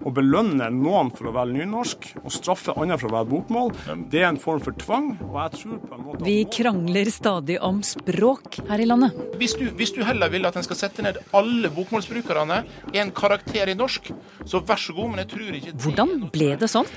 Å 0.00 0.10
belønne 0.16 0.70
noen 0.72 1.10
for 1.12 1.28
å 1.28 1.34
velge 1.34 1.58
nynorsk 1.60 2.06
og 2.22 2.32
straffe 2.32 2.72
andre 2.80 2.96
for 3.00 3.10
å 3.10 3.18
velge 3.18 3.30
bokmål, 3.34 3.72
det 4.12 4.22
er 4.22 4.30
en 4.30 4.40
form 4.40 4.62
for 4.64 4.76
tvang. 4.80 5.10
og 5.26 5.36
jeg 5.42 5.58
tror 5.58 5.80
på 5.82 5.96
en 5.98 6.04
måte... 6.06 6.24
Vi 6.24 6.36
krangler 6.52 7.10
stadig 7.12 7.58
om 7.60 7.82
språk 7.84 8.60
her 8.70 8.80
i 8.80 8.88
landet. 8.88 9.18
Hvis 9.40 9.56
du, 9.60 9.66
hvis 9.76 9.92
du 9.96 10.00
heller 10.06 10.32
vil 10.32 10.48
at 10.48 10.56
en 10.56 10.64
skal 10.64 10.78
sette 10.80 11.04
ned 11.04 11.20
alle 11.36 11.68
bokmålsbrukerne 11.76 12.62
i 12.94 13.02
en 13.02 13.12
karakter 13.12 13.68
i 13.68 13.76
norsk, 13.76 14.08
så 14.48 14.62
vær 14.64 14.80
så 14.80 14.96
god, 14.96 15.12
men 15.12 15.22
jeg 15.24 15.32
tror 15.34 15.60
ikke 15.60 15.74
det 15.74 15.84
Hvordan 15.84 16.16
ble 16.32 16.50
det 16.60 16.70
sånn? 16.72 16.88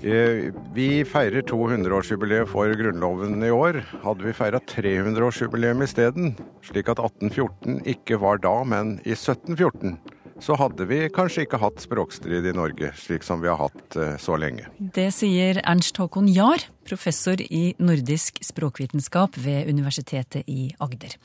Eh, 0.00 0.48
Vi 0.76 0.88
feirer 1.08 1.44
200-årsjubileet 1.48 2.48
for 2.48 2.72
Grunnloven 2.80 3.42
i 3.44 3.52
år. 3.52 3.82
Hadde 4.04 4.24
vi 4.24 4.36
feira 4.36 4.60
300-årsjubileum 4.72 5.84
isteden, 5.84 6.36
slik 6.64 6.88
at 6.92 7.00
1814 7.02 7.82
ikke 7.92 8.20
var 8.22 8.40
da, 8.44 8.56
men 8.68 8.96
i 9.04 9.12
1714, 9.16 9.98
så 10.44 10.56
hadde 10.58 10.86
vi 10.88 11.00
kanskje 11.12 11.44
ikke 11.46 11.60
hatt 11.62 11.82
språkstrid 11.82 12.46
i 12.46 12.54
Norge, 12.56 12.92
slik 12.98 13.24
som 13.26 13.42
vi 13.42 13.50
har 13.50 13.58
hatt 13.60 13.96
eh, 13.98 14.16
så 14.22 14.38
lenge. 14.40 14.68
Det 14.78 15.08
sier 15.14 15.60
Ernst 15.64 15.98
Håkon 15.98 16.28
Jahr, 16.30 16.62
professor 16.88 17.40
i 17.42 17.72
nordisk 17.82 18.40
språkvitenskap 18.44 19.36
ved 19.42 19.68
Universitetet 19.70 20.48
i 20.48 20.70
Agder. 20.82 21.16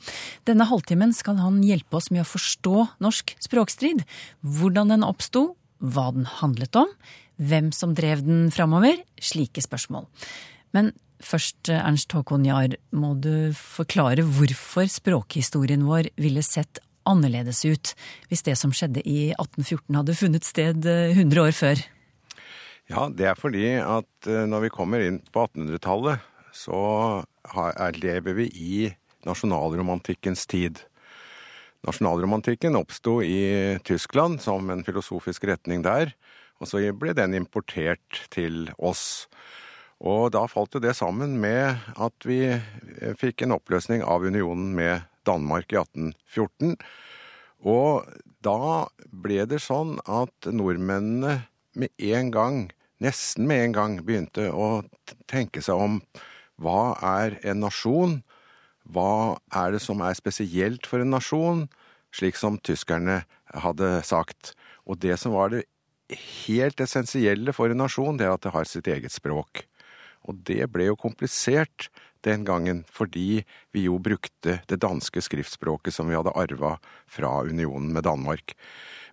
Denne 0.48 0.66
halvtimen 0.68 1.14
skal 1.16 1.38
han 1.40 1.62
hjelpe 1.64 2.00
oss 2.00 2.10
med 2.14 2.24
å 2.24 2.28
forstå 2.28 2.88
norsk 3.04 3.36
språkstrid, 3.46 4.04
hvordan 4.42 4.92
den 4.94 5.06
oppsto, 5.06 5.52
hva 5.78 6.10
den 6.16 6.26
handlet 6.40 6.76
om, 6.78 6.90
hvem 7.40 7.70
som 7.74 7.94
drev 7.96 8.22
den 8.26 8.50
framover, 8.54 9.00
slike 9.22 9.62
spørsmål. 9.64 10.06
Men 10.74 10.92
først, 11.24 11.70
Ernst 11.72 12.12
Håkon 12.14 12.46
Jahr, 12.46 12.76
må 12.94 13.14
du 13.18 13.54
forklare 13.56 14.26
hvorfor 14.26 14.90
språkhistorien 14.90 15.86
vår 15.88 16.10
ville 16.20 16.44
sett 16.44 16.82
annerledes 17.08 17.64
ut 17.64 17.94
hvis 18.30 18.44
det 18.46 18.56
som 18.60 18.72
skjedde 18.74 19.02
i 19.04 19.32
1814 19.34 19.98
hadde 20.00 20.16
funnet 20.18 20.48
sted 20.48 20.88
eh, 20.88 21.12
100 21.16 21.42
år 21.44 21.56
før. 21.56 21.84
Ja, 22.90 23.08
det 23.08 23.30
er 23.30 23.38
fordi 23.38 23.68
at 23.80 24.28
eh, 24.28 24.44
når 24.48 24.66
vi 24.66 24.74
kommer 24.74 25.04
inn 25.04 25.22
på 25.32 25.46
1800-tallet, 25.46 26.24
så 26.54 26.80
er, 27.54 27.96
lever 27.98 28.36
vi 28.36 28.48
i 28.52 28.74
nasjonalromantikkens 29.24 30.44
tid. 30.50 30.82
Nasjonalromantikken 31.84 32.76
oppsto 32.78 33.18
i 33.24 33.78
Tyskland 33.84 34.40
som 34.44 34.70
en 34.72 34.84
filosofisk 34.84 35.48
retning 35.48 35.82
der, 35.84 36.14
og 36.60 36.70
så 36.70 36.80
ble 36.96 37.16
den 37.16 37.36
importert 37.36 38.24
til 38.32 38.68
oss. 38.78 39.26
Og 40.04 40.30
da 40.34 40.44
falt 40.50 40.76
jo 40.76 40.82
det 40.82 40.94
sammen 40.98 41.38
med 41.40 41.80
at 41.96 42.28
vi 42.28 42.42
eh, 42.52 43.14
fikk 43.20 43.44
en 43.44 43.56
oppløsning 43.56 44.04
av 44.04 44.24
unionen 44.24 44.72
med 44.76 45.08
Danmark 45.26 45.72
i 45.72 45.80
1814. 45.80 46.76
Og 47.64 48.04
da 48.44 48.86
ble 49.08 49.44
det 49.48 49.62
sånn 49.64 49.96
at 50.04 50.48
nordmennene 50.52 51.44
med 51.74 51.90
en 52.12 52.30
gang, 52.34 52.58
nesten 53.02 53.48
med 53.48 53.68
en 53.68 53.76
gang, 53.76 53.98
begynte 54.06 54.50
å 54.52 54.84
tenke 55.30 55.62
seg 55.64 55.80
om 55.80 56.00
hva 56.60 56.94
er 57.02 57.38
en 57.42 57.64
nasjon? 57.64 58.20
Hva 58.84 59.40
er 59.56 59.74
det 59.74 59.82
som 59.82 60.02
er 60.04 60.14
spesielt 60.18 60.86
for 60.86 61.02
en 61.02 61.14
nasjon? 61.16 61.64
Slik 62.14 62.38
som 62.38 62.60
tyskerne 62.62 63.24
hadde 63.64 63.96
sagt. 64.06 64.52
Og 64.86 65.00
det 65.02 65.16
som 65.18 65.34
var 65.34 65.50
det 65.50 65.64
helt 66.46 66.80
essensielle 66.84 67.54
for 67.56 67.72
en 67.72 67.80
nasjon, 67.82 68.18
det 68.20 68.28
er 68.28 68.36
at 68.36 68.44
det 68.44 68.54
har 68.54 68.68
sitt 68.68 68.90
eget 68.90 69.14
språk. 69.14 69.64
Og 70.28 70.38
det 70.46 70.68
ble 70.72 70.90
jo 70.90 71.00
komplisert 71.00 71.88
den 72.24 72.44
gangen, 72.48 72.82
fordi 72.90 73.44
vi 73.72 73.84
jo 73.86 73.98
brukte 74.02 74.58
det 74.70 74.80
danske 74.82 75.22
skriftspråket 75.24 75.94
som 75.94 76.08
vi 76.10 76.16
hadde 76.18 76.34
arva 76.34 76.76
fra 77.06 77.36
unionen 77.44 77.92
med 77.94 78.06
Danmark. 78.08 78.56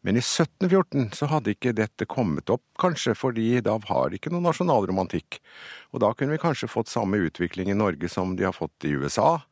Men 0.02 0.18
i 0.18 0.24
1714 0.24 1.12
så 1.14 1.28
hadde 1.30 1.54
ikke 1.54 1.76
dette 1.78 2.08
kommet 2.10 2.50
opp, 2.50 2.64
kanskje 2.82 3.14
fordi 3.18 3.60
da 3.62 3.76
var 3.84 4.10
det 4.10 4.18
ikke 4.18 4.32
noe 4.34 4.48
nasjonalromantikk. 4.48 5.38
Og 5.94 6.02
da 6.02 6.10
kunne 6.18 6.34
vi 6.34 6.42
kanskje 6.42 6.72
fått 6.72 6.90
samme 6.90 7.22
utvikling 7.28 7.70
i 7.70 7.78
Norge 7.78 8.10
som 8.10 8.34
de 8.40 8.48
har 8.48 8.58
fått 8.58 8.88
i 8.90 8.96
USA, 8.98 9.44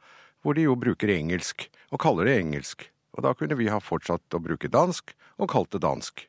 hvor 0.42 0.58
de 0.58 0.66
jo 0.66 0.80
bruker 0.80 1.12
engelsk, 1.14 1.68
og 1.94 2.02
kaller 2.02 2.26
det 2.26 2.40
engelsk. 2.40 2.88
Og 3.14 3.26
da 3.26 3.36
kunne 3.38 3.58
vi 3.60 3.70
ha 3.70 3.78
fortsatt 3.84 4.34
å 4.34 4.42
bruke 4.42 4.72
dansk, 4.72 5.14
og 5.38 5.52
kalt 5.54 5.72
det 5.76 5.84
dansk. 5.86 6.26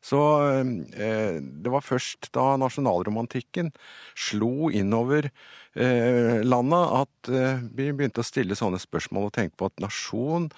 Så 0.00 0.18
eh, 0.48 1.38
det 1.40 1.72
var 1.72 1.84
først 1.84 2.30
da 2.32 2.54
nasjonalromantikken 2.60 3.68
slo 4.16 4.70
innover 4.72 5.28
eh, 5.28 6.40
landet 6.40 6.94
at 7.02 7.32
eh, 7.32 7.64
vi 7.68 7.90
begynte 7.92 8.24
å 8.24 8.26
stille 8.26 8.56
sånne 8.56 8.80
spørsmål 8.80 9.28
og 9.28 9.34
tenke 9.36 9.58
på 9.60 9.68
at 9.68 9.82
nasjon 9.84 10.48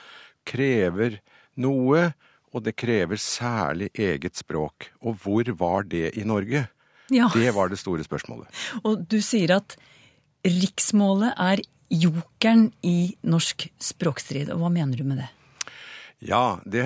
krever 0.46 1.18
noe, 1.58 2.12
og 2.52 2.64
det 2.66 2.76
krever 2.78 3.18
særlig 3.20 3.90
eget 3.98 4.38
språk. 4.38 4.92
Og 5.02 5.18
hvor 5.24 5.50
var 5.58 5.90
det 5.90 6.12
i 6.18 6.24
Norge? 6.28 6.66
Ja. 7.12 7.28
Det 7.34 7.50
var 7.56 7.72
det 7.72 7.80
store 7.80 8.04
spørsmålet. 8.06 8.48
Og 8.86 9.04
du 9.10 9.18
sier 9.24 9.56
at 9.58 9.76
riksmålet 10.46 11.34
er 11.40 11.62
jokeren 11.92 12.70
i 12.86 13.14
norsk 13.26 13.66
språkstrid. 13.82 14.52
Og 14.52 14.62
hva 14.62 14.72
mener 14.72 15.00
du 15.00 15.06
med 15.06 15.22
det? 15.24 15.30
Ja, 16.22 16.60
det, 16.64 16.84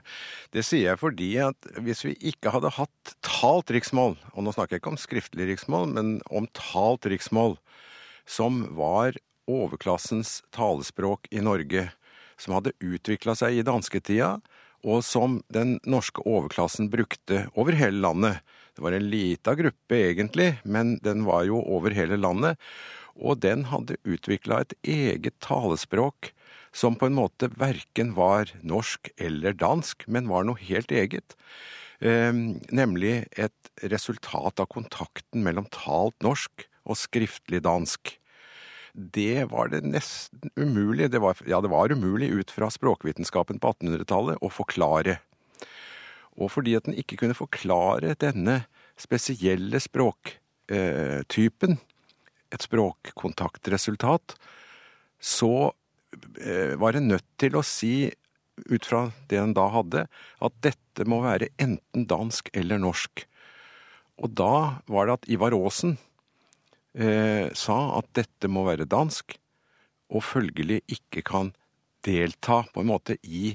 det 0.54 0.64
sier 0.64 0.92
jeg 0.94 1.00
fordi 1.02 1.30
at 1.44 1.66
hvis 1.84 2.06
vi 2.06 2.14
ikke 2.32 2.54
hadde 2.54 2.72
hatt 2.78 3.14
talt 3.24 3.72
riksmål, 3.74 4.16
og 4.32 4.46
nå 4.46 4.54
snakker 4.54 4.78
jeg 4.78 4.82
ikke 4.82 4.94
om 4.94 5.00
skriftlig 5.00 5.50
riksmål, 5.50 5.90
men 5.92 6.14
om 6.32 6.48
talt 6.56 7.04
riksmål, 7.10 7.58
som 8.24 8.62
var 8.78 9.18
overklassens 9.50 10.40
talespråk 10.56 11.28
i 11.34 11.42
Norge, 11.44 11.90
som 12.40 12.56
hadde 12.56 12.72
utvikla 12.80 13.36
seg 13.36 13.58
i 13.58 13.66
dansketida, 13.66 14.38
og 14.82 15.04
som 15.06 15.40
den 15.52 15.76
norske 15.86 16.24
overklassen 16.26 16.88
brukte 16.90 17.44
over 17.52 17.76
hele 17.76 18.00
landet. 18.02 18.40
Det 18.74 18.82
var 18.82 18.96
en 18.96 19.10
lita 19.12 19.54
gruppe 19.58 19.98
egentlig, 20.08 20.54
men 20.64 20.96
den 21.04 21.26
var 21.28 21.44
jo 21.46 21.60
over 21.60 21.94
hele 21.94 22.16
landet. 22.18 22.56
Og 23.14 23.38
den 23.44 23.66
hadde 23.68 24.00
utvikla 24.08 24.62
et 24.62 24.74
eget 24.80 25.36
talespråk 25.44 26.32
som 26.72 26.96
på 26.96 27.08
en 27.08 27.16
måte 27.16 27.50
verken 27.60 28.14
var 28.16 28.50
norsk 28.64 29.12
eller 29.20 29.56
dansk, 29.56 30.06
men 30.08 30.30
var 30.30 30.46
noe 30.48 30.60
helt 30.60 30.92
eget. 30.92 31.36
Eh, 32.00 32.32
nemlig 32.72 33.26
et 33.36 33.72
resultat 33.92 34.60
av 34.62 34.70
kontakten 34.72 35.44
mellom 35.44 35.68
talt 35.72 36.16
norsk 36.24 36.66
og 36.88 36.98
skriftlig 36.98 37.62
dansk. 37.64 38.16
Det 38.92 39.46
var 39.48 39.70
det 39.72 39.84
nesten 39.86 40.50
umulig, 40.56 41.10
det 41.12 41.20
var, 41.22 41.38
ja 41.48 41.60
det 41.64 41.70
var 41.72 41.92
umulig 41.92 42.28
ut 42.32 42.50
fra 42.52 42.68
språkvitenskapen 42.72 43.60
på 43.62 43.72
1800-tallet 43.72 44.42
å 44.42 44.50
forklare. 44.52 45.20
Og 46.40 46.50
fordi 46.52 46.74
at 46.76 46.88
den 46.88 46.98
ikke 46.98 47.16
kunne 47.20 47.36
forklare 47.36 48.16
denne 48.20 48.64
spesielle 49.00 49.80
språktypen, 49.80 51.78
et 52.52 52.66
språkkontaktresultat, 52.66 54.36
så 55.22 55.54
eh, 55.70 55.81
var 56.78 56.96
en 56.96 57.08
nødt 57.08 57.26
til 57.40 57.56
å 57.56 57.62
si, 57.64 58.10
ut 58.68 58.86
fra 58.86 59.06
det 59.30 59.38
en 59.40 59.54
da 59.56 59.66
hadde, 59.72 60.06
at 60.44 60.56
dette 60.64 61.06
må 61.08 61.22
være 61.24 61.50
enten 61.62 62.06
dansk 62.10 62.50
eller 62.56 62.80
norsk. 62.82 63.24
Og 64.22 64.34
da 64.38 64.82
var 64.90 65.08
det 65.08 65.16
at 65.16 65.28
Ivar 65.32 65.56
Aasen 65.56 65.96
eh, 66.94 67.48
sa 67.56 67.78
at 67.98 68.10
dette 68.18 68.50
må 68.50 68.66
være 68.68 68.88
dansk, 68.88 69.36
og 70.12 70.24
følgelig 70.26 70.82
ikke 70.92 71.24
kan 71.24 71.54
delta 72.04 72.62
på 72.72 72.82
en 72.82 72.90
måte 72.90 73.16
i 73.22 73.54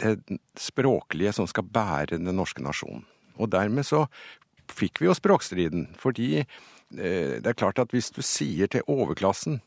det 0.00 0.16
språklige 0.58 1.34
som 1.36 1.48
skal 1.50 1.68
bære 1.68 2.16
den 2.16 2.32
norske 2.36 2.64
nasjonen. 2.64 3.04
Og 3.36 3.50
dermed 3.52 3.84
så 3.84 4.06
fikk 4.72 5.02
vi 5.02 5.08
jo 5.08 5.16
språkstriden, 5.16 5.90
fordi 6.00 6.40
eh, 6.40 7.36
det 7.42 7.48
er 7.52 7.58
klart 7.58 7.80
at 7.82 7.92
hvis 7.92 8.10
du 8.14 8.22
sier 8.24 8.70
til 8.72 8.86
overklassen 8.88 9.60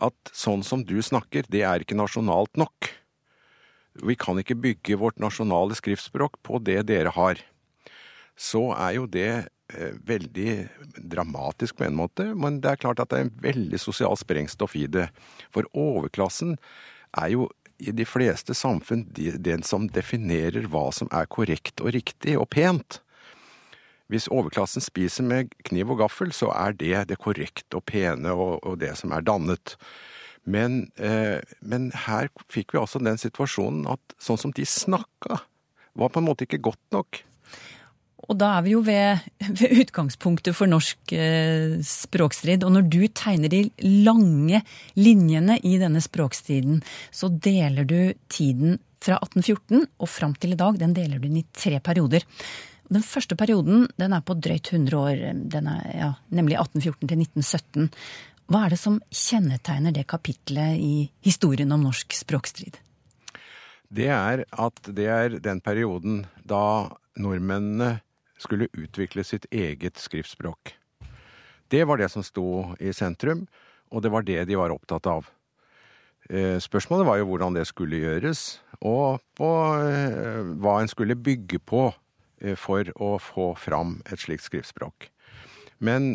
at 0.00 0.32
sånn 0.32 0.64
som 0.66 0.84
du 0.86 0.98
snakker, 1.04 1.46
det 1.52 1.64
er 1.66 1.82
ikke 1.82 1.98
nasjonalt 1.98 2.54
nok. 2.60 2.90
Vi 4.02 4.16
kan 4.16 4.38
ikke 4.40 4.56
bygge 4.56 4.98
vårt 5.00 5.20
nasjonale 5.20 5.76
skriftspråk 5.76 6.38
på 6.46 6.60
det 6.64 6.80
dere 6.88 7.12
har. 7.12 7.40
Så 8.38 8.70
er 8.72 8.96
jo 8.96 9.04
det 9.10 9.28
eh, 9.28 9.92
veldig 10.08 10.54
dramatisk 10.96 11.76
på 11.76 11.86
en 11.88 11.98
måte, 11.98 12.30
men 12.32 12.62
det 12.64 12.72
er 12.72 12.80
klart 12.80 13.02
at 13.02 13.12
det 13.12 13.18
er 13.18 13.26
en 13.28 13.36
veldig 13.44 13.80
sosial 13.80 14.16
sprengstoff 14.16 14.78
i 14.80 14.86
det. 14.88 15.10
For 15.52 15.68
overklassen 15.76 16.56
er 17.20 17.34
jo 17.34 17.50
i 17.82 17.92
de 17.92 18.06
fleste 18.06 18.54
samfunn 18.56 19.04
den 19.12 19.64
som 19.66 19.88
definerer 19.90 20.68
hva 20.70 20.86
som 20.94 21.10
er 21.12 21.28
korrekt 21.28 21.82
og 21.82 21.92
riktig 21.96 22.38
og 22.38 22.48
pent. 22.54 23.01
Hvis 24.12 24.28
overklassen 24.28 24.84
spiser 24.84 25.24
med 25.24 25.54
kniv 25.64 25.94
og 25.94 26.02
gaffel, 26.04 26.32
så 26.36 26.50
er 26.52 26.76
det 26.76 27.06
det 27.08 27.20
korrekte 27.22 27.78
og 27.78 27.86
pene 27.88 28.34
og, 28.36 28.58
og 28.60 28.76
det 28.82 28.92
som 29.00 29.14
er 29.16 29.24
dannet. 29.24 29.76
Men, 30.44 30.90
eh, 31.00 31.40
men 31.60 31.90
her 32.06 32.28
fikk 32.52 32.74
vi 32.74 32.82
altså 32.82 33.00
den 33.00 33.20
situasjonen 33.20 33.86
at 33.94 34.16
sånn 34.20 34.40
som 34.40 34.54
de 34.54 34.66
snakka, 34.68 35.40
var 35.92 36.08
på 36.12 36.22
en 36.22 36.28
måte 36.28 36.46
ikke 36.46 36.62
godt 36.70 36.82
nok. 36.94 37.20
Og 38.30 38.38
da 38.38 38.52
er 38.56 38.64
vi 38.66 38.74
jo 38.74 38.82
ved, 38.86 39.24
ved 39.60 39.82
utgangspunktet 39.82 40.56
for 40.56 40.70
norsk 40.70 41.14
eh, 41.16 41.78
språkstrid. 41.86 42.64
Og 42.66 42.74
når 42.76 42.88
du 42.92 43.00
tegner 43.08 43.52
de 43.52 43.64
lange 43.82 44.62
linjene 44.98 45.58
i 45.66 45.76
denne 45.80 46.02
språkstriden, 46.04 46.82
så 47.14 47.30
deler 47.32 47.88
du 47.88 48.00
tiden 48.32 48.78
fra 49.02 49.18
1814 49.18 49.88
og 49.98 50.10
fram 50.10 50.36
til 50.38 50.54
i 50.54 50.58
dag, 50.58 50.78
den 50.78 50.94
deler 50.94 51.18
du 51.18 51.26
inn 51.26 51.40
i 51.42 51.48
tre 51.56 51.80
perioder. 51.82 52.26
Den 52.92 53.04
første 53.06 53.36
perioden 53.38 53.86
den 54.00 54.12
er 54.12 54.24
på 54.24 54.34
drøyt 54.34 54.72
100 54.72 54.98
år, 54.98 55.22
er, 55.22 55.82
ja, 55.94 56.12
nemlig 56.34 56.58
1814 56.58 57.08
til 57.08 57.22
1917. 57.22 57.90
Hva 58.52 58.64
er 58.66 58.74
det 58.74 58.80
som 58.80 58.98
kjennetegner 59.08 59.94
det 59.94 60.08
kapitlet 60.10 60.80
i 60.82 60.94
historien 61.24 61.72
om 61.72 61.86
norsk 61.86 62.12
språkstrid? 62.16 62.76
Det 63.92 64.08
er 64.08 64.44
at 64.50 64.88
det 64.88 65.08
er 65.08 65.38
den 65.44 65.60
perioden 65.60 66.24
da 66.48 66.90
nordmennene 67.20 68.00
skulle 68.40 68.70
utvikle 68.72 69.24
sitt 69.24 69.46
eget 69.52 70.00
skriftspråk. 70.00 70.74
Det 71.72 71.84
var 71.88 72.00
det 72.00 72.10
som 72.12 72.24
sto 72.24 72.74
i 72.80 72.92
sentrum, 72.92 73.46
og 73.92 74.02
det 74.02 74.12
var 74.12 74.26
det 74.26 74.42
de 74.48 74.58
var 74.58 74.74
opptatt 74.74 75.06
av. 75.08 75.28
Eh, 76.28 76.58
spørsmålet 76.60 77.06
var 77.06 77.20
jo 77.20 77.28
hvordan 77.30 77.56
det 77.56 77.66
skulle 77.68 78.00
gjøres, 78.02 78.60
og 78.80 79.22
på 79.38 79.50
eh, 79.80 80.42
hva 80.60 80.80
en 80.80 80.90
skulle 80.90 81.18
bygge 81.18 81.60
på 81.60 81.90
for 82.58 82.88
å 82.98 83.16
få 83.22 83.52
fram 83.60 84.00
et 84.10 84.22
slikt 84.22 84.48
skriftspråk. 84.48 85.12
Men 85.82 86.14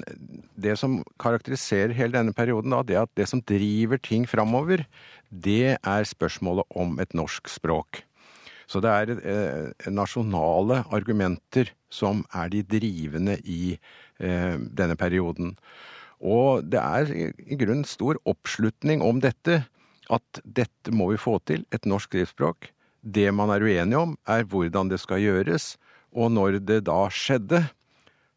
det 0.55 0.77
som 0.79 1.01
karakteriserer 1.19 1.95
hele 1.95 2.15
denne 2.15 2.35
perioden, 2.35 2.71
da, 2.71 2.83
det 2.87 2.95
er 2.95 3.03
at 3.03 3.15
det 3.19 3.27
som 3.27 3.43
driver 3.43 3.99
ting 3.99 4.23
framover, 4.29 4.85
det 5.27 5.75
er 5.75 6.07
spørsmålet 6.07 6.67
om 6.79 6.95
et 7.03 7.15
norsk 7.17 7.51
språk. 7.51 8.03
Så 8.67 8.79
det 8.83 8.91
er 8.91 9.11
eh, 9.17 9.91
nasjonale 9.91 10.81
argumenter 10.95 11.71
som 11.91 12.23
er 12.35 12.51
de 12.51 12.63
drivende 12.67 13.37
i 13.43 13.75
eh, 13.75 14.55
denne 14.55 14.95
perioden. 14.99 15.55
Og 16.19 16.63
det 16.67 16.79
er 16.81 17.11
i 17.13 17.59
grunnen 17.59 17.85
stor 17.87 18.19
oppslutning 18.27 19.03
om 19.03 19.19
dette, 19.23 19.61
at 20.07 20.41
dette 20.43 20.91
må 20.95 21.11
vi 21.11 21.19
få 21.19 21.37
til, 21.47 21.67
et 21.75 21.87
norsk 21.87 22.11
skriftspråk. 22.11 22.71
Det 23.03 23.27
man 23.35 23.51
er 23.53 23.63
uenig 23.63 23.99
om, 23.99 24.15
er 24.27 24.47
hvordan 24.47 24.91
det 24.91 24.99
skal 25.03 25.23
gjøres, 25.23 25.75
og 26.15 26.31
når 26.33 26.59
det 26.65 26.83
da 26.87 27.07
skjedde, 27.13 27.65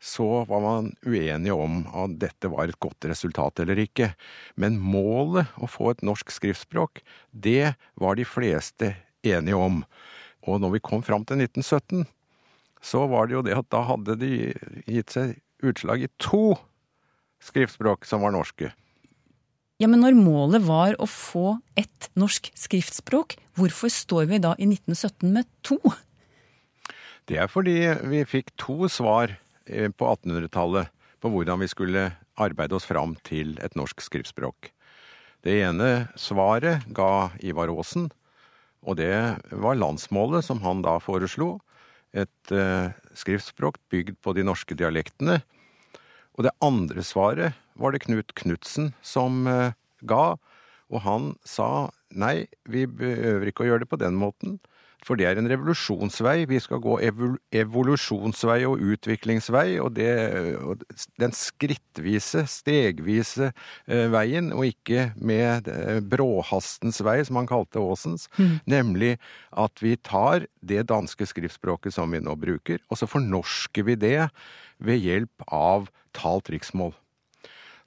så 0.01 0.47
var 0.49 0.63
man 0.65 0.89
uenige 1.05 1.53
om 1.53 1.83
at 1.93 2.17
dette 2.23 2.49
var 2.49 2.71
et 2.71 2.79
godt 2.81 3.05
resultat 3.11 3.61
eller 3.61 3.83
ikke. 3.83 4.15
Men 4.57 4.81
målet, 4.81 5.53
å 5.61 5.69
få 5.69 5.93
et 5.93 6.05
norsk 6.07 6.33
skriftspråk, 6.33 7.03
det 7.31 7.75
var 8.01 8.17
de 8.17 8.25
fleste 8.25 8.95
enige 9.21 9.61
om. 9.61 9.83
Og 10.49 10.63
når 10.63 10.79
vi 10.79 10.85
kom 10.89 11.05
fram 11.05 11.27
til 11.29 11.43
1917, 11.45 12.09
så 12.81 13.05
var 13.13 13.29
det 13.29 13.37
jo 13.37 13.45
det 13.45 13.59
at 13.61 13.69
da 13.73 13.85
hadde 13.91 14.17
de 14.23 14.33
gitt 14.89 15.13
seg 15.13 15.37
utslag 15.61 16.07
i 16.07 16.13
to 16.17 16.57
skriftspråk 17.45 18.09
som 18.09 18.25
var 18.25 18.33
norske. 18.33 18.73
Ja, 19.81 19.89
Men 19.89 20.03
når 20.05 20.17
målet 20.17 20.65
var 20.65 20.97
å 21.01 21.07
få 21.09 21.61
ett 21.77 22.11
norsk 22.17 22.51
skriftspråk, 22.57 23.37
hvorfor 23.57 23.93
står 23.93 24.29
vi 24.29 24.41
da 24.41 24.53
i 24.61 24.69
1917 24.69 25.33
med 25.33 25.49
to? 25.65 25.79
Det 27.31 27.37
er 27.39 27.47
fordi 27.47 27.77
vi 28.11 28.25
fikk 28.27 28.49
to 28.59 28.89
svar 28.91 29.37
eh, 29.71 29.87
på 29.87 30.07
1800-tallet 30.17 30.91
på 31.23 31.31
hvordan 31.31 31.61
vi 31.63 31.69
skulle 31.71 32.09
arbeide 32.43 32.75
oss 32.75 32.89
fram 32.89 33.13
til 33.23 33.53
et 33.63 33.77
norsk 33.79 34.03
skriftspråk. 34.03 34.73
Det 35.47 35.61
ene 35.63 36.09
svaret 36.19 36.89
ga 36.91 37.31
Ivar 37.39 37.71
Aasen, 37.71 38.09
og 38.83 38.99
det 38.99 39.15
var 39.63 39.79
landsmålet 39.79 40.43
som 40.43 40.59
han 40.65 40.83
da 40.83 40.97
foreslo. 40.99 41.61
Et 42.11 42.51
eh, 42.51 42.91
skriftspråk 43.15 43.79
bygd 43.95 44.19
på 44.27 44.35
de 44.35 44.43
norske 44.51 44.75
dialektene. 44.75 45.39
Og 46.35 46.49
det 46.49 46.57
andre 46.67 47.05
svaret 47.07 47.55
var 47.79 47.95
det 47.95 48.03
Knut 48.09 48.35
Knutsen 48.43 48.91
som 49.07 49.47
eh, 49.47 49.79
ga, 50.03 50.35
og 50.91 51.07
han 51.07 51.31
sa 51.47 51.93
nei, 52.11 52.49
vi 52.67 52.89
behøver 52.91 53.53
ikke 53.53 53.69
å 53.69 53.71
gjøre 53.71 53.87
det 53.87 53.93
på 53.95 54.03
den 54.03 54.19
måten. 54.19 54.59
For 55.07 55.17
det 55.17 55.27
er 55.27 55.39
en 55.41 55.49
revolusjonsvei. 55.49 56.45
Vi 56.51 56.61
skal 56.61 56.81
gå 56.85 56.99
evolusjonsvei 57.57 58.59
og 58.69 58.83
utviklingsvei. 58.93 59.79
Og, 59.81 59.95
det, 59.97 60.11
og 60.61 60.85
den 61.21 61.35
skrittvise, 61.37 62.45
stegvise 62.51 63.51
eh, 63.51 64.07
veien, 64.13 64.53
og 64.53 64.69
ikke 64.69 65.11
med 65.17 65.71
eh, 65.73 66.01
bråhastens 66.05 67.01
vei, 67.07 67.19
som 67.27 67.41
han 67.41 67.49
kalte 67.51 67.81
Aasens. 67.81 68.29
Mm. 68.37 68.59
Nemlig 68.71 69.13
at 69.51 69.85
vi 69.85 69.97
tar 69.97 70.47
det 70.61 70.87
danske 70.93 71.29
skriftspråket 71.29 71.97
som 71.97 72.13
vi 72.13 72.21
nå 72.23 72.37
bruker, 72.41 72.83
og 72.91 73.01
så 73.01 73.09
fornorsker 73.09 73.89
vi 73.89 73.97
det 74.01 74.29
ved 74.81 75.01
hjelp 75.01 75.49
av 75.49 75.89
talt 76.17 76.51
riksmål. 76.53 76.93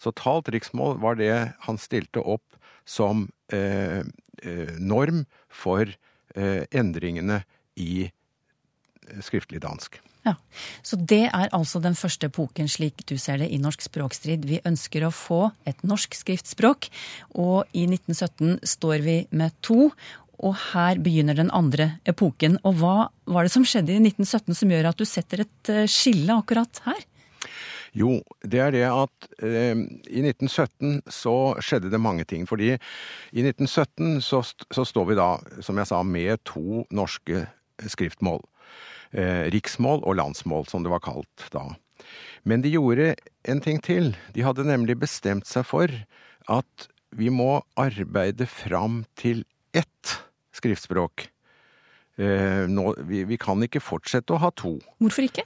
Så 0.01 0.11
talt 0.17 0.49
riksmål 0.51 0.97
var 1.03 1.19
det 1.19 1.33
han 1.63 1.79
stilte 1.79 2.23
opp 2.25 2.57
som 2.89 3.27
eh, 3.53 4.01
eh 4.43 4.73
norm 4.79 5.23
for 5.47 5.87
endringene 6.35 7.43
i 7.79 8.05
eh, 8.07 9.21
skriftlig 9.21 9.61
dansk. 9.63 9.99
Ja, 10.23 10.37
Så 10.81 10.95
det 10.95 11.25
er 11.35 11.49
altså 11.51 11.81
den 11.83 11.97
første 11.99 12.29
epoken, 12.31 12.69
slik 12.71 13.03
du 13.09 13.17
ser 13.19 13.41
det, 13.41 13.49
i 13.51 13.59
norsk 13.59 13.81
språkstrid. 13.83 14.45
Vi 14.47 14.61
ønsker 14.63 15.03
å 15.03 15.11
få 15.11 15.51
et 15.67 15.83
norsk 15.83 16.15
skriftspråk, 16.15 16.87
og 17.35 17.67
i 17.75 17.83
1917 17.89 18.61
står 18.63 19.03
vi 19.03 19.17
med 19.35 19.51
to. 19.61 19.91
Og 20.43 20.55
her 20.73 20.99
begynner 20.99 21.35
den 21.37 21.51
andre 21.55 21.97
epoken. 22.09 22.55
Og 22.63 22.79
hva 22.79 22.95
var 23.29 23.45
det 23.45 23.53
som 23.53 23.67
skjedde 23.67 23.93
i 23.93 23.99
1917 24.01 24.57
som 24.57 24.71
gjør 24.71 24.89
at 24.89 24.99
du 24.99 25.05
setter 25.07 25.43
et 25.43 25.71
eh, 25.71 25.85
skille 25.91 26.35
akkurat 26.35 26.81
her? 26.87 27.03
Jo, 27.93 28.17
det 28.41 28.59
er 28.59 28.71
det 28.73 28.85
at 28.89 29.27
eh, 29.45 29.77
i 30.09 30.23
1917 30.25 31.03
så 31.13 31.35
skjedde 31.61 31.91
det 31.93 32.01
mange 32.01 32.25
ting. 32.25 32.47
Fordi 32.49 32.73
i 32.73 33.43
1917 33.45 34.21
så, 34.25 34.41
så 34.43 34.85
står 34.87 35.11
vi 35.11 35.19
da, 35.19 35.29
som 35.61 35.77
jeg 35.77 35.89
sa, 35.91 36.01
med 36.01 36.41
to 36.49 36.83
norske 36.93 37.45
skriftmål. 37.93 38.41
Eh, 39.13 39.45
riksmål 39.53 40.01
og 40.09 40.17
landsmål, 40.17 40.65
som 40.71 40.85
det 40.85 40.93
var 40.93 41.03
kalt 41.05 41.47
da. 41.53 41.67
Men 42.43 42.63
de 42.65 42.73
gjorde 42.73 43.13
en 43.47 43.61
ting 43.61 43.77
til. 43.83 44.15
De 44.33 44.45
hadde 44.45 44.65
nemlig 44.67 44.97
bestemt 45.03 45.47
seg 45.47 45.67
for 45.69 45.93
at 46.51 46.87
vi 47.13 47.29
må 47.29 47.61
arbeide 47.77 48.47
fram 48.49 49.03
til 49.19 49.45
ett 49.77 50.17
skriftspråk. 50.57 51.27
Eh, 52.17 52.65
nå, 52.69 52.89
vi, 53.05 53.23
vi 53.29 53.37
kan 53.41 53.61
ikke 53.65 53.81
fortsette 53.81 54.33
å 54.33 54.41
ha 54.41 54.49
to. 54.57 54.79
Hvorfor 55.01 55.29
ikke? 55.29 55.45